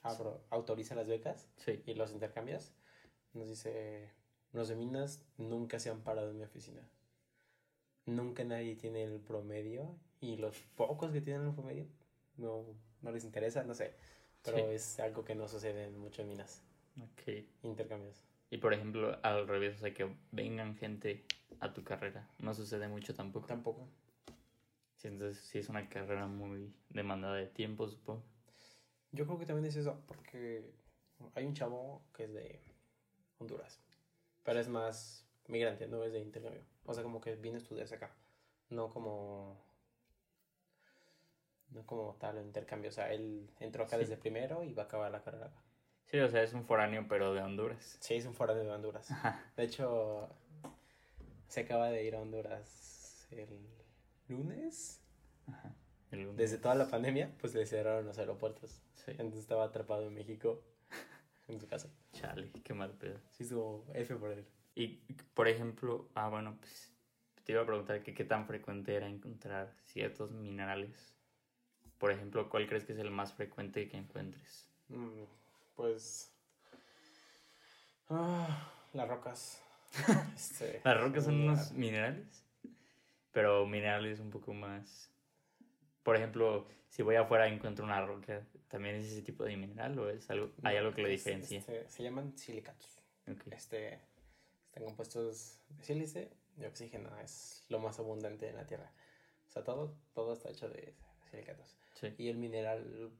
[0.04, 1.82] abro- autoriza las becas Sí.
[1.86, 2.72] y los intercambios.
[3.34, 4.10] Nos dice,
[4.52, 6.82] los de minas nunca se han parado en mi oficina.
[8.06, 11.86] Nunca nadie tiene el promedio y los pocos que tienen el promedio
[12.38, 12.66] no,
[13.02, 13.94] no les interesa, no sé.
[14.44, 14.64] Pero Sí.
[14.74, 16.62] es algo que no sucede en mucho en minas,
[17.00, 17.46] Ok.
[17.64, 18.26] intercambios.
[18.52, 21.26] Y, por ejemplo, al revés, o sea, que vengan gente
[21.60, 22.28] a tu carrera.
[22.40, 23.48] No sucede mucho tampoco.
[23.48, 23.88] Tampoco.
[24.98, 28.24] Sí, entonces, sí es una carrera muy demandada de tiempo, supongo.
[29.14, 30.70] Yo creo que también es eso, porque
[31.34, 32.62] hay un chavo que es de
[33.40, 33.80] Honduras,
[34.44, 36.64] pero es más migrante, no es de intercambio.
[36.86, 38.14] O sea, como que viene a estudiarse acá,
[38.70, 39.60] no como
[41.72, 42.90] no como tal intercambio.
[42.90, 44.02] O sea, él entró acá Sí.
[44.04, 45.62] desde primero y va a acabar la carrera acá.
[46.06, 47.98] Sí, o sea, es un foráneo, pero de Honduras.
[48.00, 49.10] Sí, es un foráneo de Honduras.
[49.12, 49.44] Ajá.
[49.56, 50.30] De hecho,
[51.48, 53.50] se acaba de ir a Honduras el
[54.28, 55.02] lunes.
[55.48, 55.74] Ajá.
[56.12, 56.38] El lunes.
[56.38, 58.82] Desde toda la pandemia, pues le cerraron los aeropuertos.
[58.94, 59.12] Sí.
[59.12, 60.62] Entonces estaba atrapado en México,
[61.48, 61.90] en su casa.
[62.14, 63.20] Chale, qué mal pedo.
[63.32, 64.46] Sí, estuvo F por él.
[64.76, 64.88] Y,
[65.34, 66.94] por ejemplo, ah, bueno, pues
[67.44, 71.16] te iba a preguntar que qué tan frecuente era encontrar ciertos minerales.
[71.98, 74.70] Por ejemplo, ¿cuál crees que es el más frecuente que encuentres?
[74.88, 75.24] Mm,
[75.76, 76.34] pues.
[78.10, 79.62] ah, las rocas.
[80.36, 82.46] Este, Las rocas son unos minerales,
[83.32, 85.12] pero minerales un poco más...
[86.02, 89.98] Por ejemplo, si voy afuera y encuentro una roca, ¿también es ese tipo de mineral
[90.00, 91.58] o es algo, hay algo que lo diferencie?
[91.60, 93.02] este, se llaman silicatos.
[93.52, 94.00] Este,
[94.66, 97.10] están compuestos de sílice y oxígeno.
[97.20, 98.92] Es lo más abundante en la Tierra.
[99.48, 100.96] O sea, todo, todo está hecho de
[101.30, 101.78] silicatos.
[101.94, 102.14] Sí.
[102.18, 103.12] Y el mineral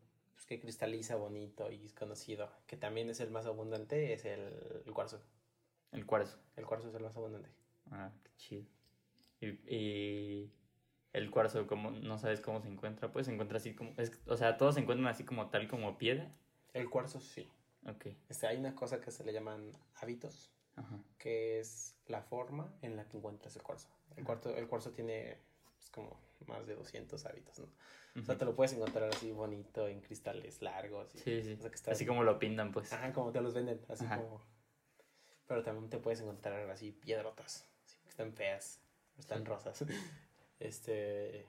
[0.42, 4.82] pues, que cristaliza bonito y es conocido, que también es el más abundante, es el,
[4.86, 5.22] el cuarzo.
[5.92, 6.40] El cuarzo.
[6.56, 7.50] El cuarzo es el más abundante.
[7.92, 8.66] Ah, qué chido.
[9.40, 10.52] Y, y
[11.14, 14.36] el cuarzo, como no sabes cómo se encuentra, pues se encuentra así como, es, o
[14.36, 16.32] sea, todos se encuentran así como tal como piedra.
[16.74, 17.48] El cuarzo sí.
[17.86, 18.08] Ok.
[18.30, 21.04] Este, hay una cosa que se le llaman hábitos, Ajá.
[21.20, 23.90] que es la forma en la que encuentras el cuarzo.
[24.16, 25.38] El cuarzo, el cuarzo tiene
[25.82, 27.68] pues, como más de 200 hábitos, ¿no?
[28.22, 31.14] O sea, te lo puedes encontrar así bonito en cristales largos.
[31.16, 31.54] y- Sí, sí.
[31.54, 32.92] o sea, que está- Así como lo pintan, pues.
[32.94, 34.18] Ajá, como te los venden, así Ajá.
[34.18, 34.42] como...
[35.48, 38.82] Pero también te puedes encontrar así piedrotas, así que están feas,
[39.18, 39.46] están Sí.
[39.46, 39.86] rosas.
[40.60, 41.48] Este...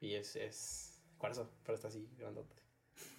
[0.00, 2.56] Y es, es cuarzo, pero está así grandote.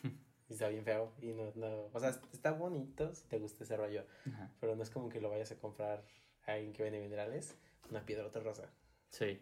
[0.47, 1.11] Y está bien feo.
[1.21, 1.89] Y no, no...
[1.91, 4.05] O sea, está bonito si te gusta ese rollo.
[4.27, 4.51] Ajá.
[4.59, 6.05] Pero no es como que lo vayas a comprar
[6.45, 7.55] a alguien que vende minerales,
[7.89, 8.69] una piedrota rosa.
[9.09, 9.41] Sí.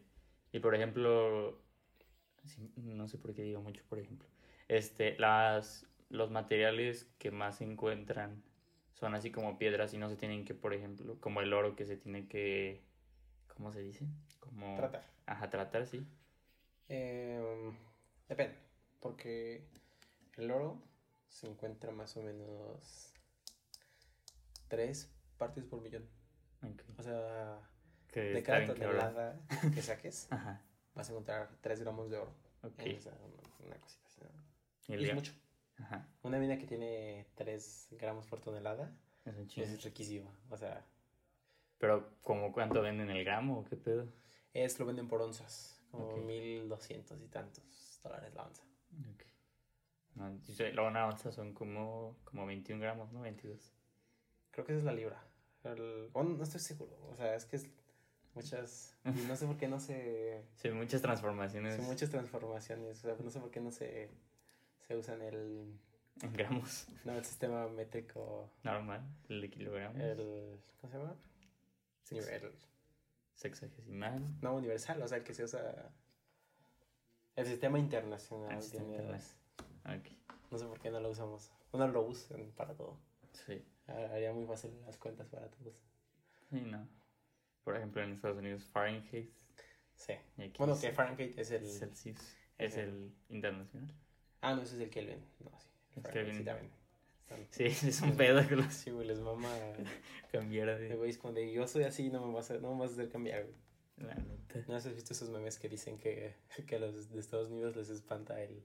[0.54, 1.60] Y por ejemplo,
[2.76, 4.30] no sé por qué digo mucho, por ejemplo.
[4.68, 8.44] Este, las, los materiales que más se encuentran
[8.94, 11.86] son así como piedras y no se tienen que, por ejemplo, como el oro que
[11.86, 12.84] se tiene que,
[13.48, 14.06] ¿cómo se dice?
[14.40, 14.76] Como...
[14.78, 15.04] Tratar.
[15.26, 16.06] Ajá, tratar, sí.
[16.88, 17.76] Em,
[18.30, 18.56] depende,
[19.00, 19.68] porque
[20.38, 20.84] el oro
[21.30, 23.12] se encuentra más o menos
[24.68, 26.08] tres partes por millón.
[26.62, 26.84] Ok.
[27.00, 27.60] O sea,
[28.14, 29.40] Que de cada tonelada
[29.74, 30.62] que saques, Ajá.
[30.94, 32.34] vas a encontrar 3 gramos de oro.
[32.62, 32.80] Ok.
[32.80, 34.96] En esa- una, una cosita así, ¿no?
[34.96, 35.34] Y es mucho.
[35.80, 36.08] Ajá.
[36.22, 38.96] Una mina que tiene 3 gramos por tonelada
[39.26, 40.30] Es un es riquísima.
[40.50, 40.86] O sea,
[41.80, 44.08] Pero, ¿como cuánto venden el gramo o qué pedo?
[44.54, 45.82] es lo venden por onzas.
[45.90, 46.24] Como Ok.
[46.26, 48.64] 1200 y tantos dólares la onza.
[49.14, 49.24] Ok.
[50.16, 50.40] No,
[50.74, 53.22] la una onza son como, como 21 gramos, ¿no?
[53.22, 53.74] 22.
[54.52, 55.24] Creo que esa es la libra.
[55.64, 56.96] El- no estoy seguro.
[57.10, 57.68] O sea, es que es
[58.36, 58.96] muchas.
[59.06, 60.44] Y no sé por qué no se.
[60.56, 62.98] Sí, muchas transformaciones Son muchas transformaciones.
[63.00, 64.10] O sea, no sé por qué no se.
[64.88, 65.78] Se usan el.
[66.22, 66.88] en gramos.
[67.06, 68.50] No, el sistema métrico.
[68.64, 70.00] Normal, el de kilogramos.
[70.02, 70.60] El.
[70.82, 71.16] ¿Cómo se llama?
[72.04, 72.52] Sex- El,
[73.36, 74.22] Sexagesimal.
[74.42, 75.92] no universal, o sea, el que se usa.
[77.36, 78.52] El sistema internacional.
[78.56, 80.00] El sistema tiene- internacional.
[80.00, 80.08] Ok.
[80.52, 81.52] No sé por qué no lo usamos.
[81.74, 82.98] No lo usan para todo.
[83.48, 83.66] Sí.
[83.88, 85.76] Haría muy fácil las cuentas para todos.
[86.52, 86.88] Sí, no.
[87.64, 89.32] Por ejemplo, en Estados Unidos, Fahrenheit.
[89.96, 90.14] Sí.
[90.58, 91.66] Bueno, es que Fahrenheit es el.
[91.66, 92.20] Celsius.
[92.58, 93.94] Es el internacional.
[94.42, 95.24] Ah, no, ese es el Kelvin.
[95.40, 95.68] No, sí.
[95.96, 96.36] El Kelvin.
[96.38, 96.72] Sí, también.
[97.50, 99.50] Sí, es un pedo que los Sí, güey, les mama.
[100.32, 102.82] cambiara De de güeyes como de yo soy así, no me vas a, no me
[102.82, 103.56] vas a hacer cambiar, güey.
[104.08, 104.64] la neta.
[104.68, 106.36] ¿No has visto esos memes que dicen que,
[106.68, 108.64] que a los de Estados Unidos les espanta el.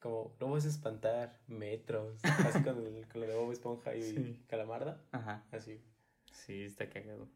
[0.00, 2.18] Como, no vas a espantar metros.
[2.22, 4.44] Así con, el, con lo de Bob Esponja y Sí.
[4.46, 5.02] Calamarda.
[5.12, 5.44] Ajá.
[5.52, 5.80] Así.
[6.32, 7.28] Sí, está cagado.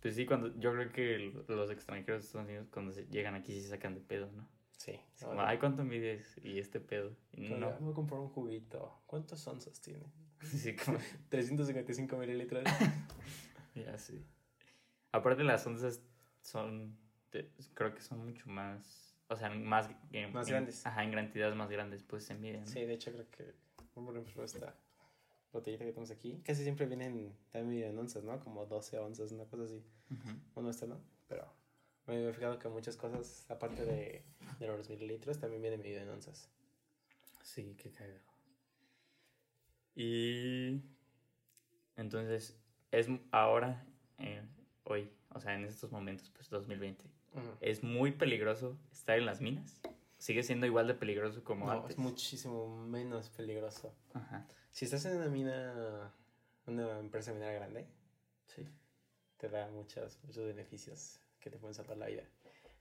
[0.00, 3.34] Pues sí, cuando yo creo que el- los extranjeros de Estados Unidos cuando se- llegan
[3.34, 4.46] aquí sí se sacan de pedo, ¿no?
[4.76, 4.92] Sí.
[5.14, 6.38] Es como, ay, ¿cuánto mides?
[6.44, 7.16] Y este pedo.
[7.32, 7.68] Y no.
[7.68, 9.02] "Ah, Voy a comprar un juguito.
[9.06, 10.04] ¿Cuántos onzas tiene?
[10.42, 10.98] Sí, como,
[11.30, 12.62] 355 mililitros.
[13.74, 14.24] ya sí.
[15.12, 16.02] Aparte las onzas
[16.42, 16.96] son,
[17.74, 19.88] creo que son mucho más, o sea, más...
[20.12, 20.86] en- Más en- grandes.
[20.86, 22.60] Ajá, en cantidades más grandes pues se miden.
[22.60, 22.66] ¿no?
[22.66, 23.54] Sí, de hecho creo que,
[23.94, 24.74] por ejemplo, esta
[25.56, 28.38] botellita que tenemos aquí, casi siempre vienen también en onzas, ¿no?
[28.40, 29.82] Como 12 onzas, una cosa así.
[30.54, 31.52] Bueno, esta no, pero
[32.06, 34.22] me he fijado que muchas cosas, aparte de,
[34.58, 36.48] de los mililitros, también vienen medido en onzas.
[37.42, 38.20] Sí, qué cagado.
[39.94, 40.82] Y
[41.96, 42.56] entonces
[42.90, 43.84] es ahora,
[44.18, 44.42] eh,
[44.84, 47.04] hoy, o sea, en estos momentos, pues 2020,
[47.60, 49.80] es muy peligroso estar en las minas.
[50.26, 51.92] Sigue siendo igual de peligroso como No, antes.
[51.92, 53.94] es muchísimo menos peligroso.
[54.12, 56.12] Ajá, Si estás en una mina,
[56.66, 57.86] una empresa minera grande,
[58.46, 58.66] sí.
[59.36, 62.24] te da muchos, muchos beneficios que te pueden salvar la vida.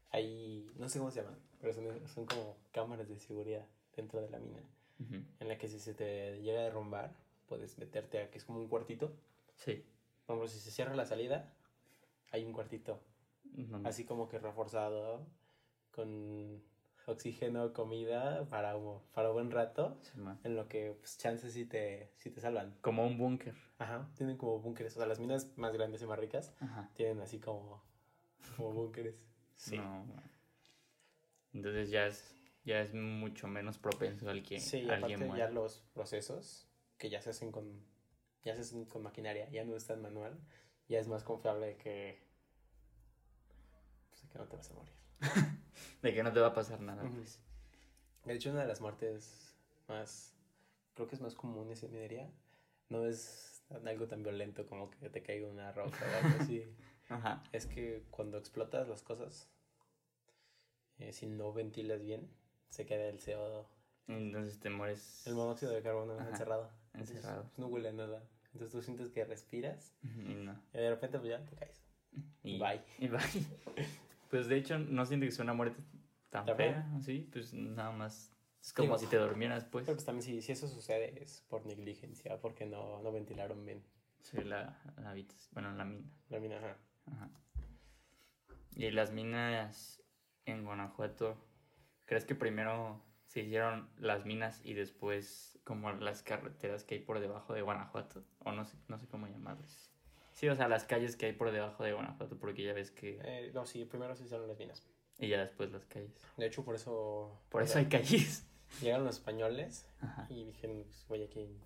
[0.09, 4.29] Hay, no sé cómo se llaman, pero son, son como cámaras de seguridad dentro de
[4.31, 4.63] la mina.
[4.97, 5.15] Ujú.
[5.41, 7.13] en la que si se te llega a derrumbar,
[7.47, 9.11] puedes meterte a que es como un cuartito.
[9.53, 9.85] Sí.
[10.23, 11.53] Ejemplo, si se cierra la salida,
[12.31, 12.99] hay un cuartito,
[13.83, 15.27] así como que reforzado,
[15.91, 16.63] con
[17.07, 20.11] oxígeno, comida para, un- para buen rato, sí,
[20.43, 22.75] en lo que pues, chances si te, si te salvan.
[22.81, 23.55] Como un búnker.
[23.77, 26.89] Ajá, tienen como búnkeres, o sea, las minas más grandes y más ricas Ajá.
[26.95, 27.83] tienen así como,
[28.57, 29.25] como búnkeres.
[29.55, 29.77] Sí.
[29.77, 30.05] No.
[31.53, 32.35] Entonces ya es,
[32.65, 35.45] ya es mucho menos propenso al que Sí, alguien aparte muera.
[35.47, 37.83] ya los procesos que ya se hacen con
[38.43, 40.39] ya se hacen con maquinaria, ya no es tan manual,
[40.87, 42.21] ya es más confiable que
[44.09, 44.93] pues, que no te vas a morir.
[46.01, 47.15] De que no te va a pasar nada, Ujú.
[47.15, 47.39] pues.
[48.25, 49.53] De hecho, una de las muertes
[49.87, 50.33] más
[50.95, 52.31] creo que es más comunes en minería,
[52.89, 56.63] no es algo tan violento como que te caiga una roca o algo así.
[57.09, 57.43] Ajá.
[57.51, 59.47] Es que cuando explotas las cosas,
[60.99, 62.27] eh, si no ventilas bien,
[62.69, 63.65] se queda el CO2,
[64.07, 65.27] Entonces te mueres.
[65.27, 66.69] el monóxido de carbono Ajá, encerrado.
[66.93, 67.43] Entonces, encerrado.
[67.43, 68.23] pues, no huele a nada.
[68.53, 70.53] Entonces tú sientes que respiras Y no.
[70.73, 71.83] y de repente pues ya te caes.
[72.43, 72.81] Y Bye.
[72.99, 73.19] Y bye.
[74.29, 75.81] Pues de hecho, no siento que sea una muerte
[76.29, 78.31] tan ¿Tan fea, así, pues nada más.
[78.61, 79.85] Es como Digo, si te durmieras, pues.
[79.85, 83.83] Pero pues también si, si eso sucede es por negligencia, porque no, no ventilaron bien
[84.21, 86.09] Sí, la, la habitas- Bueno, la mina.
[86.29, 86.57] la mina.
[86.57, 86.77] Ajá.
[87.11, 87.29] Ajá.
[88.75, 90.01] Y las minas
[90.45, 91.37] en Guanajuato,
[92.05, 97.19] ¿crees que primero se hicieron las minas y después como las carreteras que hay por
[97.19, 98.25] debajo de Guanajuato?
[98.39, 99.91] O no sé, no sé cómo llamarlas.
[100.35, 103.19] Sí, o sea, las calles que hay por debajo de Guanajuato, porque ya ves que...
[103.23, 104.85] Eh, no, sí, primero se hicieron las minas.
[105.17, 106.11] Y ya después las calles.
[106.37, 107.41] De hecho, por eso...
[107.49, 108.45] Por eso hay calles.
[108.81, 110.27] Llegaron los españoles Ajá.
[110.29, 111.57] y dijeron, pues oye, aquí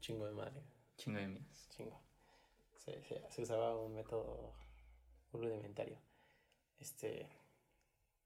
[0.00, 0.62] chingo de madre.
[0.96, 1.68] Chingo de minas.
[1.70, 2.00] Chingo.
[2.76, 4.54] Se, se, se usaba un método
[5.32, 5.98] rudimentario.
[6.78, 7.28] Este...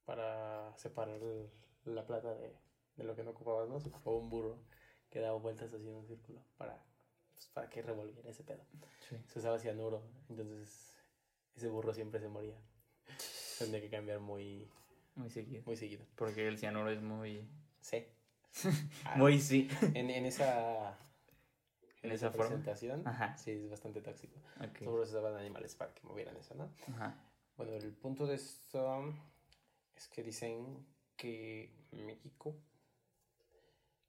[0.05, 1.51] Para separar el-
[1.87, 2.55] la plata de,
[2.97, 3.81] de lo que no ocupabas, ¿no?
[3.81, 4.59] Se ocupaba un burro
[5.11, 6.81] que daba vueltas así en un círculo para,
[7.37, 8.65] pues, para que revolviera ese pedo.
[9.09, 9.17] Sí.
[9.29, 10.95] se usaba cianuro, entonces
[11.55, 12.57] ese burro siempre se moría.
[13.59, 14.69] Tendría que cambiar muy,
[15.15, 15.63] Muy seguido.
[15.65, 16.05] muy seguido.
[16.17, 17.49] Porque el cianuro es muy...
[17.81, 18.05] Sí.
[19.05, 19.69] Ah, Muy sí.
[19.95, 20.99] En, en esa
[22.03, 22.47] en esa esa forma.
[22.47, 23.37] presentación, Ajá.
[23.37, 24.39] sí, es bastante tóxico.
[24.61, 24.79] Ok.
[24.85, 26.71] Solo se usaban animales para que movieran eso, ¿no?
[26.95, 27.15] Ajá.
[27.59, 29.13] Bueno, el punto de esto
[29.95, 32.55] es que dicen que México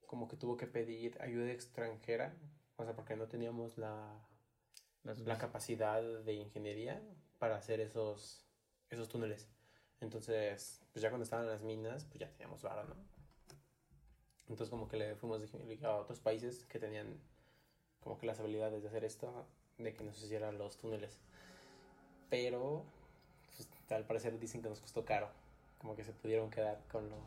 [0.05, 2.33] como que tuvo que pedir ayuda extranjera,
[2.77, 4.13] o sea, porque no teníamos la,
[5.03, 7.01] Las- la capacidad de ingeniería
[7.39, 8.45] para hacer esos,
[8.89, 9.47] esos túneles.
[10.01, 12.95] Entonces, pues ya cuando estaban las minas, pues ya teníamos vara, ¿no?
[14.49, 15.41] Entonces como que le fuimos
[15.83, 17.19] a otros países que tenían
[18.01, 19.45] como que las habilidades de hacer esto,
[19.77, 21.19] de que nos hicieran los túneles.
[22.29, 22.83] Pero,
[23.55, 25.29] pues, al parecer dicen que nos costó caro.
[25.79, 27.17] Como que se pudieron quedar con lo,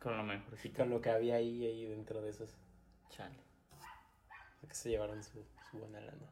[0.00, 0.76] Con lo mejorcito.
[0.78, 2.54] con lo que había ahí, ahí dentro de esos.
[3.10, 3.36] Chale.
[4.66, 6.30] Que se llevaron su, su buena lana.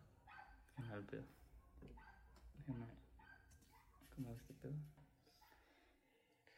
[0.77, 1.25] Qué mal pedo.
[2.59, 2.87] Déjame.
[4.15, 4.75] ¿Cómo es este pedo?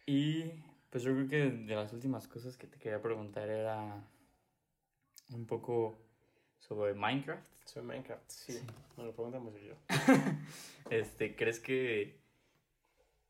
[0.07, 4.03] Y pues yo creo que de las últimas cosas que te quería preguntar era
[5.31, 5.99] un poco
[6.59, 7.47] sobre Minecraft.
[7.67, 8.59] Sobre Minecraft, sí.
[8.97, 9.75] Me lo preguntan mucho yo.
[10.91, 12.19] Este, ¿crees que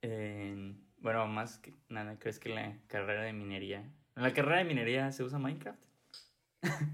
[0.02, 4.64] en- bueno, más que nada, ¿crees que la carrera de minería, en la carrera de
[4.64, 5.80] minería se usa Minecraft?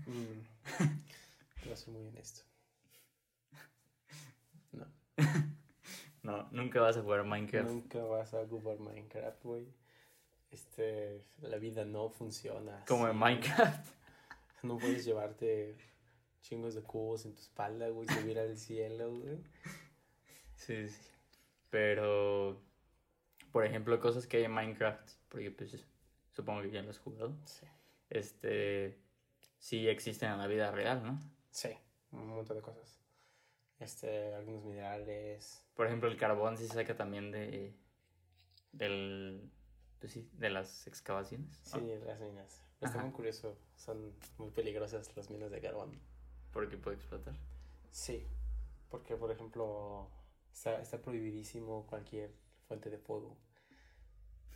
[0.06, 0.40] Mm.
[1.64, 2.42] Voy a ser muy honesto.
[4.72, 4.86] No.
[6.22, 7.68] No, nunca vas a jugar Minecraft.
[7.68, 9.66] Nunca vas a ocupar Minecraft, güey.
[10.50, 12.84] Este, la vida no funciona.
[12.88, 13.16] Como en.
[13.16, 13.88] Minecraft.
[14.62, 15.76] No puedes llevarte
[16.40, 19.36] chingos de cubos en tu espalda, güey, subir al cielo, güey.
[20.56, 21.10] Sí, sí.
[21.68, 22.62] Pero,
[23.52, 25.84] por ejemplo, cosas que hay en Minecraft, porque pues
[26.32, 27.66] supongo que ya lo has jugado, Sí.
[28.08, 28.98] este,
[29.58, 31.20] sí existen en la vida real, ¿no?
[31.54, 31.68] Sí,
[32.10, 32.98] un montón de cosas.
[33.78, 35.64] Este, algunos minerales.
[35.76, 37.72] Por ejemplo, el carbón sí se saca también de,
[38.72, 39.52] del,
[40.00, 41.60] pues sí, de las excavaciones.
[41.62, 42.04] Sí, ¿no?
[42.06, 42.60] las minas.
[42.80, 43.56] Está muy curioso.
[43.76, 46.00] Son muy peligrosas las minas de carbón.
[46.52, 47.36] Porque puede explotar.
[47.92, 48.26] Sí,
[48.90, 50.10] porque por ejemplo
[50.52, 52.34] está, está prohibidísimo cualquier
[52.66, 53.38] fuente de fuego.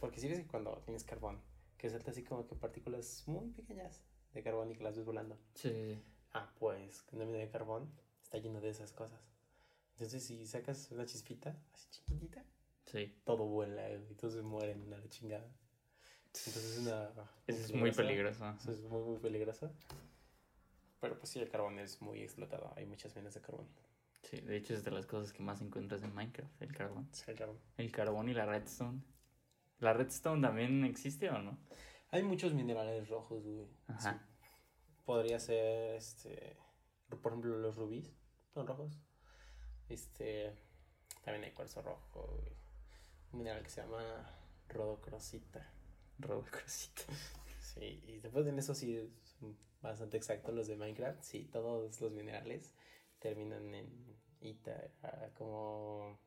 [0.01, 1.41] Porque si ves que cuando tienes carbón,
[1.77, 5.39] que salta así como que partículas muy pequeñas de carbón y que las ves volando.
[5.55, 6.03] Sí.
[6.33, 7.91] Ah, pues una mina de carbón
[8.23, 9.21] está lleno de esas cosas.
[9.93, 12.45] Entonces si sacas una chispita así chiquitita,
[12.91, 15.47] Sí, todo vuela y todos se mueren a la chingada.
[16.27, 17.11] Entonces es una...
[17.47, 18.49] eso es muy peligroso.
[18.61, 19.71] Eso es muy, muy peligroso.
[21.01, 22.73] Pero pues sí, el carbón es muy explotado.
[22.77, 23.69] Hay muchas minas de carbón.
[24.23, 27.09] Sí, de hecho es de las cosas que más encuentras en Minecraft, el carbón.
[27.13, 27.59] Sí, el carbón.
[27.77, 29.03] El carbón y la redstone.
[29.81, 31.59] ¿La redstone también existe o no?
[32.11, 33.69] Hay muchos minerales rojos, güey.
[33.87, 34.15] Ajá.
[34.15, 34.38] Sí.
[35.09, 36.59] Podría ser, este,
[37.09, 38.13] por ejemplo, los rubíes
[38.53, 39.01] son rojos.
[39.89, 40.53] Este,
[41.25, 42.53] también hay cuarzo rojo, güey.
[43.33, 44.31] Un mineral que se llama
[44.69, 45.73] rodocrosita.
[46.19, 47.05] Robocrosita.
[47.61, 51.23] Sí, y después en eso sí son bastante exactos los de Minecraft.
[51.23, 52.75] Sí, todos los minerales
[53.21, 56.19] terminan en ita, ah, como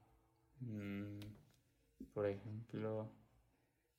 [0.61, 1.19] Mm,
[2.13, 3.11] por ejemplo,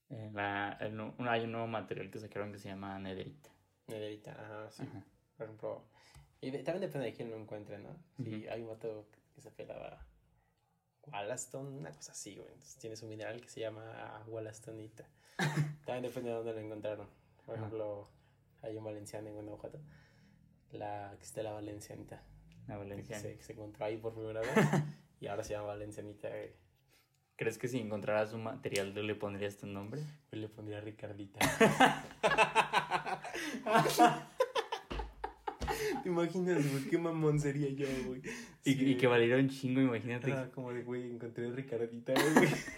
[0.09, 3.51] en la, hay un nuevo material que sacaron que se llama nederita.
[3.89, 4.83] Nederita, ajá, sí.
[4.83, 5.05] Ajá.
[5.37, 5.85] Por ejemplo,
[6.41, 7.97] y también depende de quién lo encuentre, ¿no?
[8.23, 8.53] Si Ujú.
[8.53, 10.07] hay un vato que se pelaba
[11.07, 12.49] Wallaston, una cosa así, güey.
[12.49, 15.05] Entonces tienes un mineral que se llama Wallastonita.
[15.87, 17.09] también depende de dónde lo encontraron.
[17.45, 17.65] Por Ajá.
[17.67, 18.09] ejemplo,
[18.63, 19.81] hay un valenciano en Guanajuato,
[20.73, 22.23] la que está la valencianita,
[22.69, 23.21] La que valenciana.
[23.23, 24.51] se, que se encontró ahí por primera vez
[25.21, 26.53] y ahora se llama valencianita, güey.
[27.37, 30.03] ¿Crees que si encontraras un material tú le pondrías tu nombre?
[30.31, 31.41] Yo le pondría Ricardita.
[36.03, 36.85] ¿Te imaginas, güey?
[36.91, 38.21] Qué mamón sería yo, güey.
[38.65, 40.33] Y, Sí, y que valiera un chingo, imagínate.
[40.33, 42.49] Ah, como de, güey, encontré a Ricardita, güey.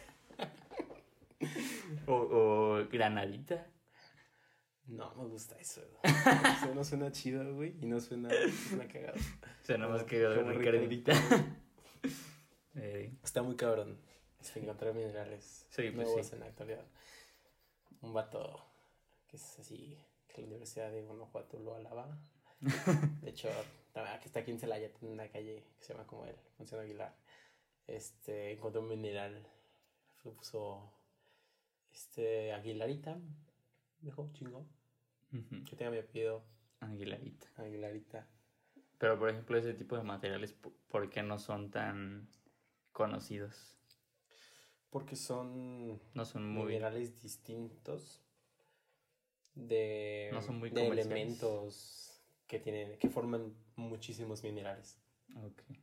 [2.06, 3.66] O, o granadita.
[4.86, 5.80] No, me gusta eso.
[6.02, 8.28] Eso no suena chido, güey, y no suena,
[8.68, 9.16] suena cagado.
[9.18, 11.12] O sea, nada más que como Ricardita.
[11.12, 11.46] Ricardita.
[12.76, 14.00] Eh, Está muy cabrón.
[14.40, 16.34] Es encontrar minerales Sí, pues nuevos sí.
[16.34, 16.84] en la actualidad.
[18.00, 18.66] Un vato
[19.28, 19.96] que es así,
[20.34, 22.18] que la Universidad de Guanajuato lo alaba.
[23.22, 23.48] De hecho,
[23.92, 27.14] que está aquí en Celaya, tiene una calle que se llama como él, Función Aguilar.
[27.86, 29.46] Este, encontró un mineral,
[30.24, 30.90] le puso,
[31.92, 33.18] este, Aguilarita,
[34.00, 34.66] dijo, chingo,
[35.68, 36.42] que tenga mi apellido,
[36.80, 37.46] Aguilarita.
[37.56, 38.26] Aguilarita.
[38.98, 42.28] Pero, por ejemplo, ese tipo de materiales, po- ¿por qué no son tan
[42.92, 43.76] conocidos?
[44.90, 46.66] Porque son No son muy...
[46.66, 48.23] minerales distintos
[49.54, 51.06] de, No son muy de comerciales.
[51.06, 54.98] elementos que tienen que forman muchísimos minerales.
[55.36, 55.62] Ok.
[55.68, 55.76] Sí,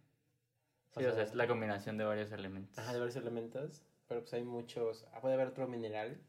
[0.96, 2.78] O o sea, sea, es la combinación de varios elementos.
[2.78, 5.08] Ajá, de varios elementos, pero pues hay muchos.
[5.14, 6.22] ah, puede haber otro mineral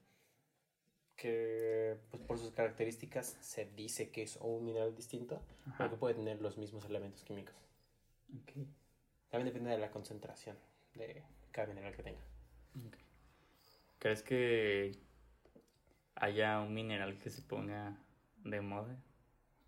[1.17, 5.75] que pues, por sus características se dice que es un mineral distinto, Ajá.
[5.79, 7.55] pero que puede tener los mismos elementos químicos.
[8.41, 8.53] Ok.
[9.31, 10.57] También depende de la concentración
[10.95, 12.21] de cada mineral que tenga.
[13.99, 14.97] ¿Crees que
[16.23, 17.97] haya un mineral que se ponga
[18.45, 18.97] de moda?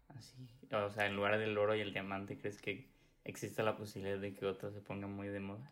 [0.09, 0.37] Así.
[0.73, 2.87] O sea, en lugar del oro y el diamante, ¿crees que
[3.25, 5.71] exista la posibilidad de que otro se ponga muy de moda?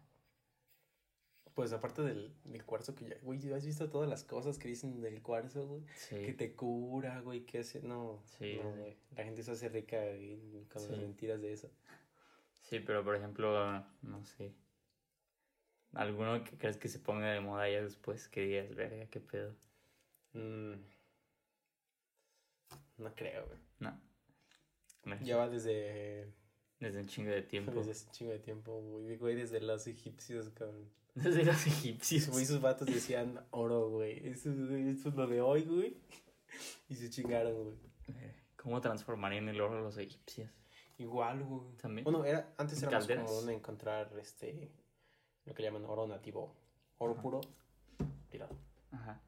[1.55, 5.01] Pues aparte del, del cuarzo que ya, güey, ¿has visto todas las cosas que dicen
[5.01, 5.83] del cuarzo, güey?
[6.09, 8.78] Que te cura, güey, que hace, no, Sí, no, sí.
[8.78, 8.97] güey.
[9.16, 11.70] La gente se hace rica y- con las mentiras de eso.
[12.62, 14.53] Sí, pero por ejemplo, no sé.
[15.95, 19.55] ¿Alguno que crees que se ponga de moda ya después que digas, verga, qué pedo?
[20.35, 20.74] Mm.
[22.99, 23.59] No creo, güey.
[23.80, 24.01] No.
[25.05, 26.33] No, Ya va desde,
[26.78, 27.72] Desde un chingo de tiempo.
[27.85, 30.89] desde un chingo de tiempo, güey, güey, desde los egipcios, cabrón.
[31.14, 32.30] Desde los egipcios.
[32.30, 34.26] Güey, sus vatos decían oro, güey.
[34.28, 35.99] Eso, eso es lo de hoy, güey.
[36.89, 37.76] Y se chingaron, güey.
[38.09, 40.51] Eh, ¿Cómo transformarían el oro los egipcios?
[40.97, 41.76] Igual, güey.
[41.76, 42.05] También.
[42.05, 44.72] Bueno, era, antes ¿En era más común encontrar este
[45.45, 46.55] lo que llaman oro nativo.
[46.99, 47.22] Oro Ajá.
[47.22, 47.41] puro,
[48.30, 48.57] tirado.
[48.93, 49.20] Ajá.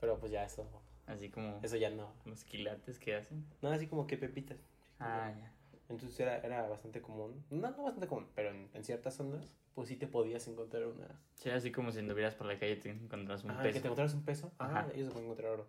[0.00, 0.66] Pero pues ya eso,
[1.06, 2.12] Así como eso ya no.
[2.24, 3.44] los quilates que hacen.
[3.62, 4.58] Nada así como que pepitas.
[4.98, 5.52] Ah, ya.
[5.88, 7.44] Entonces era, era bastante común.
[7.50, 11.08] No, no bastante común, pero en, en ciertas zonas, pues sí te podías encontrar una.
[11.34, 13.74] Sí, así como si anduvieras por la calle y te encontrás un Ah, peso.
[13.74, 14.52] que te encontraras un peso.
[14.58, 14.90] Ah, Ajá.
[14.94, 15.66] ellos se pueden encontrar oro.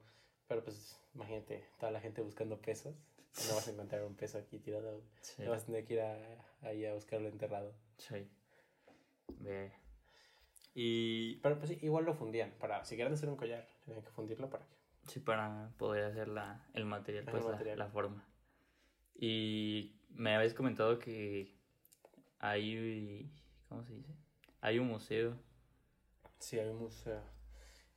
[0.47, 2.95] Pero pues imagínate, toda la gente buscando pesos.
[3.47, 5.01] No vas a encontrar un peso aquí tirado.
[5.21, 5.37] Sí.
[5.43, 6.17] Te vas a tener que ir a,
[6.61, 7.73] ahí a buscarlo enterrado.
[7.97, 8.27] Sí.
[9.39, 9.71] Ve.
[10.75, 12.51] Y Pero pues sí, igual lo fundían.
[12.59, 14.75] Para, si querían hacer un collar, tenían que fundirlo para que.
[15.07, 17.75] sí, para poder hacer la, el material, El pues la-.
[17.75, 18.25] La, forma.
[19.15, 21.55] Y me habéis comentado que
[22.39, 23.31] hay,
[23.69, 24.15] ¿cómo se dice?
[24.61, 25.37] Hay un museo.
[26.39, 27.21] Sí, hay un museo.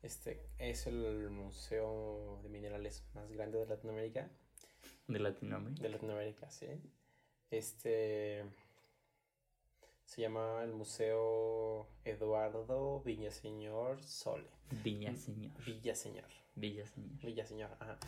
[0.03, 4.31] Este es el museo de minerales más grande de Latinoamérica.
[5.09, 5.83] de Latinoamérica.
[5.83, 6.67] De Latinoamérica, sí.
[7.51, 8.45] Este
[10.05, 14.49] se llama el Museo Eduardo Villaseñor Sole.
[14.83, 15.53] Villaseñor.
[15.65, 16.31] Villaseñor.
[16.55, 17.21] Villaseñor.
[17.23, 17.99] Villaseñor, ajá.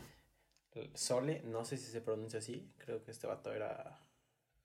[0.94, 2.70] Sole, no sé si se pronuncia así.
[2.78, 3.98] Creo que este vato era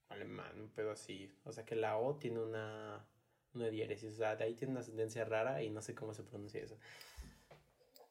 [0.09, 1.33] alemán, un pedo así.
[1.45, 3.05] O sea que la O tiene una,
[3.53, 4.13] una diéresis.
[4.13, 6.77] O sea, de ahí tiene una sentencia rara y no sé cómo se pronuncia eso.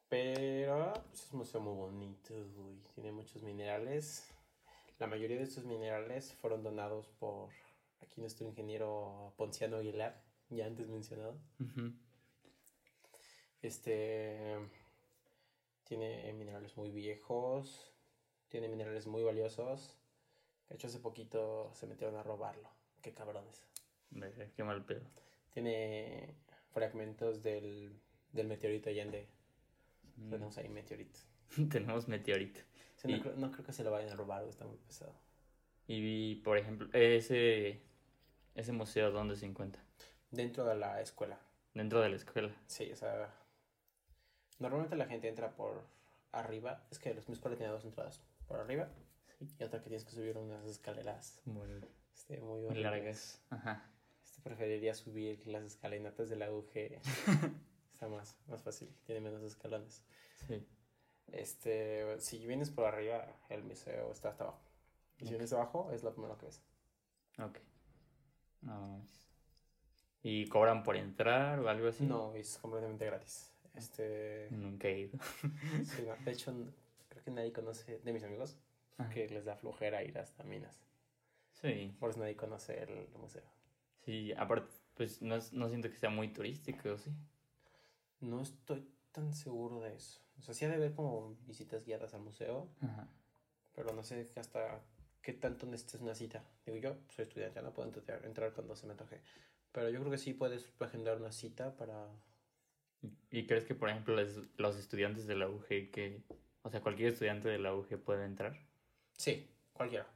[0.09, 2.75] Pero pues, es un museo muy bonito, güey.
[2.95, 4.27] Tiene muchos minerales.
[4.99, 7.49] La mayoría de estos minerales fueron donados por
[8.01, 11.37] aquí nuestro ingeniero Ponciano Aguilar, ya antes mencionado.
[13.61, 14.57] Este
[15.83, 17.93] tiene minerales muy viejos,
[18.49, 19.97] tiene minerales muy valiosos.
[20.69, 22.69] De hecho, hace poquito se metieron a robarlo.
[23.01, 23.65] Qué cabrones.
[24.55, 25.01] Qué mal pedo.
[25.53, 26.33] Tiene
[26.71, 27.99] fragmentos del,
[28.31, 29.27] del meteorito Allende.
[30.15, 30.29] Mm.
[30.29, 31.19] Tenemos ahí meteorito.
[31.69, 32.61] Tenemos meteorito.
[32.95, 35.13] Sí, no, Y- creo, no creo que se lo vayan a robar, está muy pesado.
[35.87, 37.81] Y por ejemplo, ese,
[38.55, 39.83] ese museo, ¿dónde se encuentra?
[40.29, 41.39] Dentro de la escuela.
[41.73, 42.53] Dentro de la escuela.
[42.67, 43.33] Sí, o sea.
[44.59, 45.83] Normalmente la gente entra por
[46.31, 46.85] arriba.
[46.91, 48.21] Es que mi escuela tiene dos entradas.
[48.47, 48.89] Por arriba
[49.59, 51.67] y otra que tienes que subir unas escaleras Muy,
[52.13, 53.41] este, muy muy largas.
[53.49, 53.89] Ajá.
[54.23, 56.69] Este, preferiría subir las escalinatas de la UG.
[57.93, 60.03] Está más, más fácil, tiene menos escalones.
[60.47, 60.65] Sí.
[61.31, 64.61] Este, si vienes por arriba, el museo está hasta abajo.
[65.19, 66.61] Y si vienes abajo, es lo primero que ves.
[67.39, 67.59] Ok.
[68.61, 69.21] No, es-
[70.23, 72.05] ¿Y cobran por entrar o algo así?
[72.05, 73.51] No, es completamente gratis.
[73.73, 75.17] Este, Nunca he ido.
[75.83, 76.53] sí, no, de hecho,
[77.09, 78.57] creo que nadie conoce de mis amigos
[78.97, 79.09] Ajá.
[79.09, 80.79] que les da flojera ir hasta Minas.
[81.53, 81.95] Sí.
[81.99, 83.43] Por eso nadie conoce el museo.
[84.05, 87.11] Sí, aparte, pues no, es- no siento que sea muy turístico, ¿sí?
[88.19, 90.19] No estoy tan seguro de eso.
[90.37, 93.07] O sea, sí ha de haber como visitas guiadas al museo, Ajá.
[93.73, 94.81] pero no sé hasta
[95.21, 96.43] qué tanto necesitas una cita.
[96.65, 99.21] Digo, yo soy estudiante, no puedo entrar, entrar cuando se me antoje.
[99.71, 102.07] Pero yo creo que sí puedes agendar una cita para...
[103.01, 106.23] ¿Y- ¿Y crees que, por ejemplo, les- los estudiantes de la UG, que,
[106.63, 108.57] o sea, cualquier estudiante de la UG puede entrar?
[109.17, 110.07] Sí, cualquiera.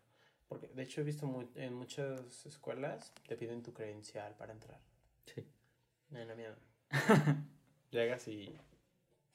[0.47, 4.79] Porque de hecho he visto en muchas escuelas te piden tu credencial para entrar.
[5.25, 5.43] Sí.
[6.09, 6.91] No, la mía no.
[7.91, 8.55] Llegas y...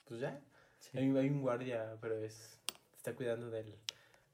[0.05, 0.40] Pues ya.
[0.78, 0.98] Sí.
[0.98, 2.59] Hay, hay un guardia, pero es...
[2.94, 3.74] Está cuidando del,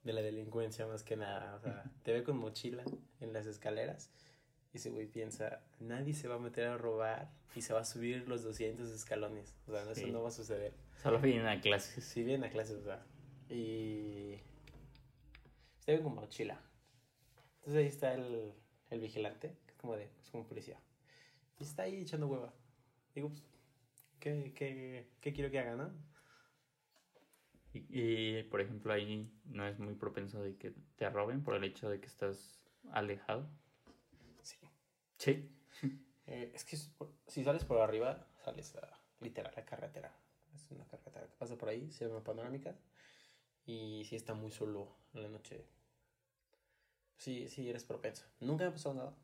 [0.06, 1.54] de la delincuencia más que nada.
[1.56, 2.84] O sea, te ve con mochila
[3.20, 4.10] en las escaleras
[4.72, 7.84] y ese güey piensa, nadie se va a meter a robar y se va a
[7.84, 9.54] subir los 200 escalones.
[9.66, 10.10] O sea, eso Sí.
[10.10, 10.74] no va a suceder.
[11.02, 12.04] Solo vienen a clases.
[12.04, 13.04] Si viene a clases, o sea,
[13.48, 14.34] y
[15.80, 16.60] está bien con mochila.
[17.58, 18.52] Entonces ahí está el,
[18.90, 20.78] el vigilante, que es como de, es como un policía.
[21.58, 22.52] Y está ahí echando hueva.
[23.14, 23.42] Digo, pues,
[24.20, 25.90] ¿qué, qué, qué quiero que haga, no?
[27.76, 31.64] Y, y, por ejemplo, ahí no es muy propenso de que te roben por el
[31.64, 33.48] hecho de que estás alejado.
[34.42, 34.58] Sí.
[35.18, 35.52] Sí.
[36.28, 40.12] Eh, es que si sales por arriba, sales a literal a carretera.
[40.52, 42.74] Es una carretera que pasa por ahí, se llama panorámica.
[43.64, 45.64] Y sí está muy solo en la noche.
[47.16, 48.24] Sí, sí, eres propenso.
[48.40, 49.16] Nunca me ha pasado nada.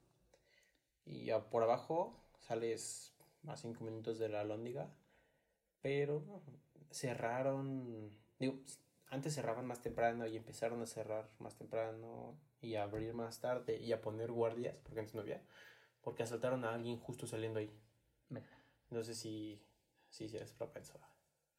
[1.05, 3.17] Y ya por abajo sales
[3.49, 4.89] a cinco minutos de la lóndiga.
[5.81, 6.23] Pero
[6.93, 8.11] cerraron.
[8.43, 8.59] Digo,
[9.07, 13.79] antes cerraban más temprano y empezaron a cerrar más temprano y a abrir más tarde
[13.81, 15.41] y a poner guardias, porque antes no había.
[16.01, 17.73] Porque asaltaron a alguien justo saliendo ahí.
[18.91, 19.65] Entonces sí,
[20.09, 21.09] sí, sí eres propenso a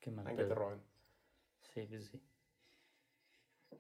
[0.02, 0.82] qué mal a que te roben.
[1.74, 2.22] Sí, sí, sí.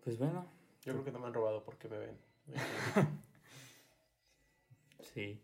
[0.01, 0.49] Pues bueno,
[0.81, 2.17] Yo creo que no me han robado porque me ven.
[5.13, 5.43] sí.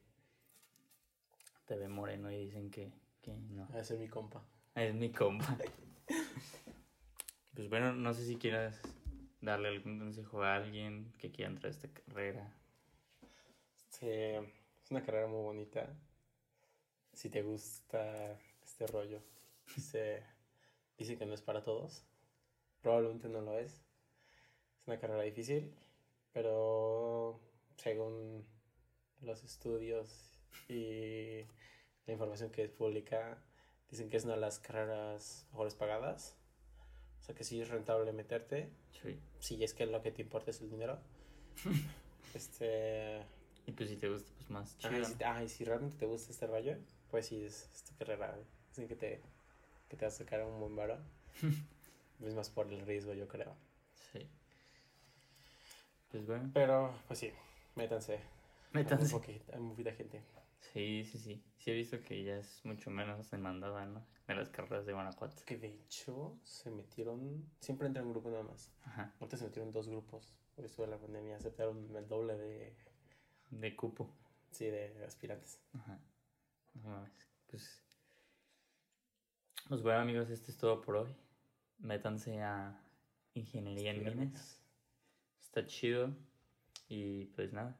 [1.66, 3.68] Te ve moreno y dicen que, que no.
[3.74, 4.46] A ser mi compa.
[4.76, 5.58] Es mi compa.
[7.60, 8.80] Pues bueno, no sé si quieras
[9.42, 12.54] darle algún consejo a alguien que quiera entrar a esta carrera.
[13.90, 15.94] Sí, es una carrera muy bonita.
[17.12, 19.22] Si te gusta este rollo.
[19.78, 20.24] Se
[20.98, 22.06] dice que no es para todos.
[22.82, 23.74] Probablemente no lo es.
[23.74, 25.76] Es una carrera difícil,
[26.32, 27.42] pero
[27.76, 28.48] según
[29.20, 31.44] los estudios y
[32.06, 33.44] la información que es pública,
[33.92, 36.39] dicen que es una de las carreras mejores pagadas.
[37.30, 38.72] Sea que sí es rentable meterte,
[39.04, 39.20] Sí.
[39.40, 40.98] si es que lo que te importa es el dinero.
[42.34, 43.22] este,
[43.68, 44.98] Y pues si te gusta, pues más chido.
[44.98, 45.06] ¿no?
[45.06, 46.76] si, ajá, y si realmente te gusta este rollo,
[47.12, 48.36] pues sí, es, es tu carrera.
[48.72, 49.22] Así que te,
[49.90, 50.98] que te vas a sacar un buen varo.
[52.26, 53.56] es más por el riesgo, yo creo.
[54.12, 54.28] Sí.
[56.10, 57.32] Pues bueno, Pero, pues sí,
[57.76, 58.20] métanse.
[58.74, 59.16] Métanse.
[59.54, 60.24] Hay muy poquita gente.
[60.74, 61.44] Sí, sí, sí.
[61.60, 64.04] Sí he visto que ya es mucho menos demandada, ¿no?
[64.30, 65.44] De las carreras de Guanajuato.
[65.46, 68.72] Que de hecho se metieron, siempre entra un grupo nada más.
[68.84, 69.14] Ajá.
[69.20, 70.34] Ahorita se metieron dos grupos.
[70.56, 72.76] Por eso de la pandemia aceptaron el doble de,
[73.50, 74.14] De cupo.
[74.52, 75.60] sí, de aspirantes.
[75.74, 76.00] Ajá.
[76.76, 77.12] No mames.
[77.48, 77.84] Pues.
[79.68, 81.16] Pues bueno, amigos, esto es todo por hoy.
[81.80, 82.80] Métanse a
[83.34, 84.62] Ingeniería en Minas.
[85.40, 86.16] Está chido.
[86.88, 87.80] Y pues nada.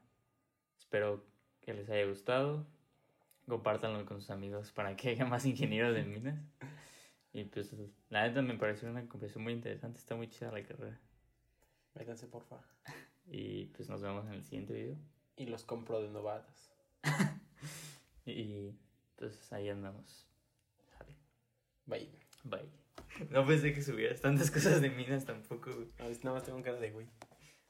[0.78, 1.24] Espero
[1.60, 2.66] que les haya gustado.
[3.50, 6.40] Compártanlo con sus amigos para que haya más ingenieros de minas.
[7.32, 7.74] Y pues
[8.08, 9.98] la neta me pareció una conversación muy interesante.
[9.98, 10.98] Está muy chida la carrera.
[11.94, 12.60] Métanse, porfa.
[13.32, 14.96] Y pues nos vemos en el siguiente video.
[15.36, 16.72] Y los compro de novatas.
[18.24, 18.72] Y
[19.16, 20.26] pues ahí andamos.
[21.86, 22.08] Bye.
[22.44, 22.68] Bye.
[23.30, 25.88] No pensé que subieras tantas cosas de minas tampoco, güey.
[25.98, 27.08] A ver, nada más tengo cara de güey.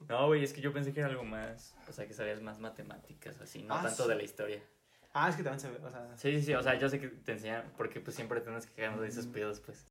[0.09, 1.75] No, güey, es que yo pensé que era algo más.
[1.89, 4.09] O sea, que sabías más matemáticas, así, no Ah, tanto sí.
[4.11, 4.63] de la historia.
[5.13, 7.01] Ah, es que también se ve, o sea, Sí, sí, sí, o sea, yo sé
[7.01, 9.87] que te enseñan, porque pues siempre tienes que quedarnos de esos pedos, pues.